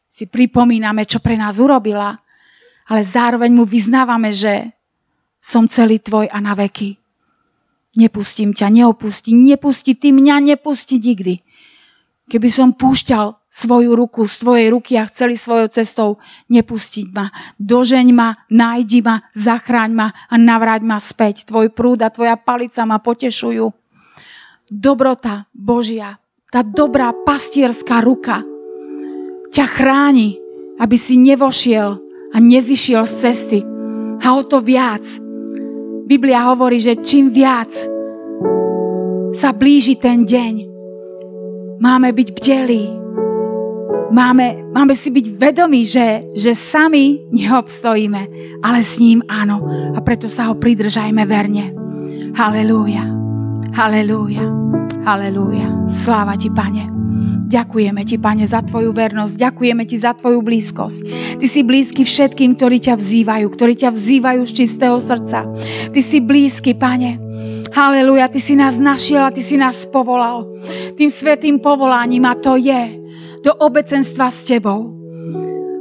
si 0.07 0.31
pripomíname, 0.31 1.11
čo 1.11 1.19
pre 1.19 1.35
nás 1.35 1.59
urobila, 1.59 2.15
ale 2.87 3.03
zároveň 3.03 3.51
mu 3.51 3.67
vyznávame, 3.67 4.31
že 4.31 4.71
som 5.45 5.69
celý 5.69 6.01
tvoj 6.01 6.33
a 6.33 6.41
na 6.41 6.57
veky. 6.57 6.97
Nepustím 8.01 8.57
ťa, 8.57 8.73
neopustí, 8.73 9.37
nepustí 9.37 9.93
ty 9.93 10.11
mňa, 10.11 10.57
nepustí 10.57 10.97
nikdy. 10.97 11.45
Keby 12.25 12.49
som 12.49 12.73
púšťal 12.73 13.37
svoju 13.53 13.93
ruku 13.93 14.25
z 14.25 14.35
tvojej 14.41 14.69
ruky 14.73 14.97
a 14.97 15.05
chceli 15.07 15.37
svojou 15.37 15.69
cestou 15.69 16.09
nepustiť 16.49 17.07
ma. 17.13 17.29
Dožeň 17.61 18.09
ma, 18.17 18.41
nájdi 18.49 19.05
ma, 19.05 19.21
zachráň 19.37 19.91
ma 19.93 20.09
a 20.11 20.35
navráť 20.41 20.83
ma 20.83 20.97
späť. 20.97 21.45
Tvoj 21.45 21.71
prúd 21.71 22.01
a 22.01 22.09
tvoja 22.09 22.41
palica 22.41 22.83
ma 22.89 22.99
potešujú. 22.99 23.69
Dobrota 24.73 25.47
Božia, 25.53 26.17
tá 26.49 26.65
dobrá 26.65 27.13
pastierská 27.13 28.01
ruka 28.01 28.43
ťa 29.55 29.71
chráni, 29.71 30.43
aby 30.83 30.99
si 30.99 31.15
nevošiel 31.15 31.95
a 32.35 32.37
nezišiel 32.43 33.07
z 33.07 33.15
cesty. 33.23 33.59
A 34.19 34.35
o 34.35 34.43
to 34.43 34.59
viac. 34.59 35.24
Biblia 36.05 36.45
hovorí, 36.53 36.79
že 36.81 37.01
čím 37.01 37.33
viac 37.33 37.73
sa 39.35 39.51
blíži 39.51 39.99
ten 39.99 40.23
deň, 40.23 40.55
máme 41.81 42.13
byť 42.15 42.29
bdelí, 42.39 42.85
Máme, 44.15 44.71
máme 44.71 44.95
si 44.95 45.11
byť 45.11 45.27
vedomí, 45.35 45.83
že, 45.83 46.23
že 46.39 46.55
sami 46.55 47.27
neobstojíme, 47.35 48.23
ale 48.63 48.87
s 48.87 49.03
ním 49.03 49.27
áno. 49.27 49.67
A 49.91 49.99
preto 50.07 50.31
sa 50.31 50.47
ho 50.47 50.55
pridržajme 50.55 51.27
verne. 51.27 51.75
Halelúja. 52.39 53.11
Halelúja. 53.75 54.47
Halelúja. 55.05 55.85
Sláva 55.85 56.33
ti, 56.41 56.49
Pane. 56.49 56.89
Ďakujeme 57.45 58.03
ti, 58.09 58.17
Pane, 58.17 58.49
za 58.49 58.65
tvoju 58.65 58.97
vernosť. 58.97 59.37
Ďakujeme 59.37 59.85
ti 59.85 60.01
za 60.01 60.17
tvoju 60.17 60.41
blízkosť. 60.41 61.01
Ty 61.37 61.47
si 61.47 61.61
blízky 61.61 62.03
všetkým, 62.09 62.57
ktorí 62.57 62.81
ťa 62.81 62.97
vzývajú, 62.97 63.47
ktorí 63.53 63.77
ťa 63.77 63.93
vzývajú 63.93 64.41
z 64.49 64.53
čistého 64.65 64.97
srdca. 64.97 65.45
Ty 65.93 66.01
si 66.01 66.25
blízky, 66.25 66.73
Pane. 66.73 67.21
Haleluja, 67.77 68.33
Ty 68.33 68.41
si 68.41 68.57
nás 68.57 68.81
našiel 68.81 69.29
a 69.29 69.35
Ty 69.35 69.45
si 69.45 69.61
nás 69.61 69.85
povolal. 69.85 70.49
Tým 70.97 71.13
svetým 71.13 71.61
povolaním 71.61 72.25
a 72.25 72.33
to 72.33 72.57
je 72.57 73.05
do 73.45 73.53
obecenstva 73.61 74.33
s 74.33 74.49
tebou. 74.49 74.89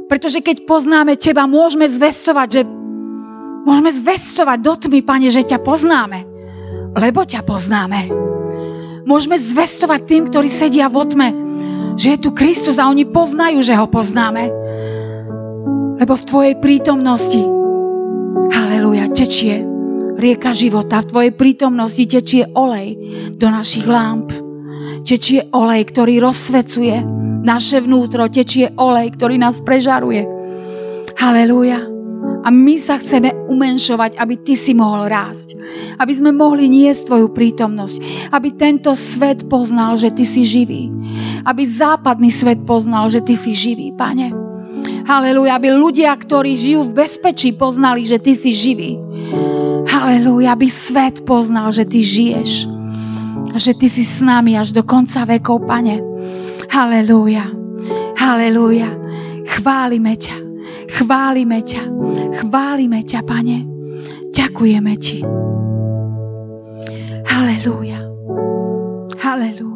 Pretože 0.04 0.44
keď 0.44 0.68
poznáme 0.68 1.16
teba, 1.16 1.48
môžeme 1.48 1.88
zvestovať, 1.88 2.48
že 2.60 2.62
môžeme 3.64 3.88
zvestovať 3.88 4.58
do 4.60 4.72
tmy, 4.76 5.00
pane, 5.00 5.32
že 5.32 5.48
ťa 5.48 5.64
poznáme. 5.64 6.28
Lebo 6.92 7.24
ťa 7.24 7.40
poznáme. 7.40 8.33
Môžeme 9.04 9.36
zvestovať 9.36 10.00
tým, 10.08 10.22
ktorí 10.28 10.48
sedia 10.48 10.88
vo 10.88 11.04
tme, 11.04 11.32
že 11.94 12.16
je 12.16 12.18
tu 12.24 12.30
Kristus 12.32 12.80
a 12.80 12.88
oni 12.88 13.04
poznajú, 13.04 13.60
že 13.60 13.76
ho 13.76 13.86
poznáme. 13.86 14.50
Lebo 16.00 16.16
v 16.18 16.26
tvojej 16.26 16.54
prítomnosti, 16.58 17.40
haleluja, 18.50 19.12
tečie 19.14 19.62
rieka 20.18 20.56
života. 20.56 21.02
V 21.04 21.10
tvojej 21.10 21.32
prítomnosti 21.36 22.04
tečie 22.06 22.48
olej 22.54 22.96
do 23.34 23.48
našich 23.50 23.86
lámp. 23.86 24.32
Tečie 25.04 25.52
olej, 25.52 25.84
ktorý 25.92 26.16
rozsvecuje 26.24 27.04
naše 27.44 27.84
vnútro 27.84 28.24
tečie 28.32 28.72
olej, 28.80 29.12
ktorý 29.14 29.36
nás 29.36 29.60
prežaruje. 29.60 30.24
Halelúja. 31.20 31.93
A 32.44 32.52
my 32.52 32.76
sa 32.76 33.00
chceme 33.00 33.32
umenšovať, 33.48 34.20
aby 34.20 34.34
ty 34.36 34.52
si 34.52 34.76
mohol 34.76 35.08
rásť. 35.08 35.56
Aby 35.96 36.12
sme 36.12 36.30
mohli 36.30 36.68
niesť 36.68 37.08
tvoju 37.08 37.32
prítomnosť. 37.32 38.28
Aby 38.28 38.52
tento 38.52 38.92
svet 38.92 39.48
poznal, 39.48 39.96
že 39.96 40.12
ty 40.12 40.28
si 40.28 40.44
živý. 40.44 40.92
Aby 41.48 41.64
západný 41.64 42.28
svet 42.28 42.60
poznal, 42.68 43.08
že 43.08 43.24
ty 43.24 43.32
si 43.32 43.56
živý, 43.56 43.96
pane. 43.96 44.28
Halelúja, 45.08 45.56
aby 45.56 45.72
ľudia, 45.72 46.12
ktorí 46.12 46.52
žijú 46.52 46.84
v 46.88 47.04
bezpečí, 47.04 47.56
poznali, 47.56 48.04
že 48.04 48.20
ty 48.20 48.36
si 48.36 48.52
živý. 48.52 49.00
Halelúja, 49.88 50.52
aby 50.52 50.68
svet 50.68 51.24
poznal, 51.24 51.72
že 51.72 51.88
ty 51.88 52.04
žiješ. 52.04 52.68
A 53.52 53.56
že 53.56 53.72
ty 53.72 53.88
si 53.88 54.04
s 54.04 54.20
nami 54.20 54.56
až 54.56 54.72
do 54.72 54.84
konca 54.84 55.24
vekov, 55.24 55.64
pane. 55.64 56.00
Halelúja. 56.68 57.48
Halelúja. 58.20 58.90
Chválime 59.48 60.16
ťa. 60.16 60.43
Chválime 60.94 61.58
ťa. 61.58 61.82
Chválime 62.38 63.02
ťa, 63.02 63.20
Pane. 63.26 63.66
Ďakujeme 64.30 64.94
Ti. 64.94 65.18
Halelúja. 67.26 67.98
Halelúja. 69.18 69.73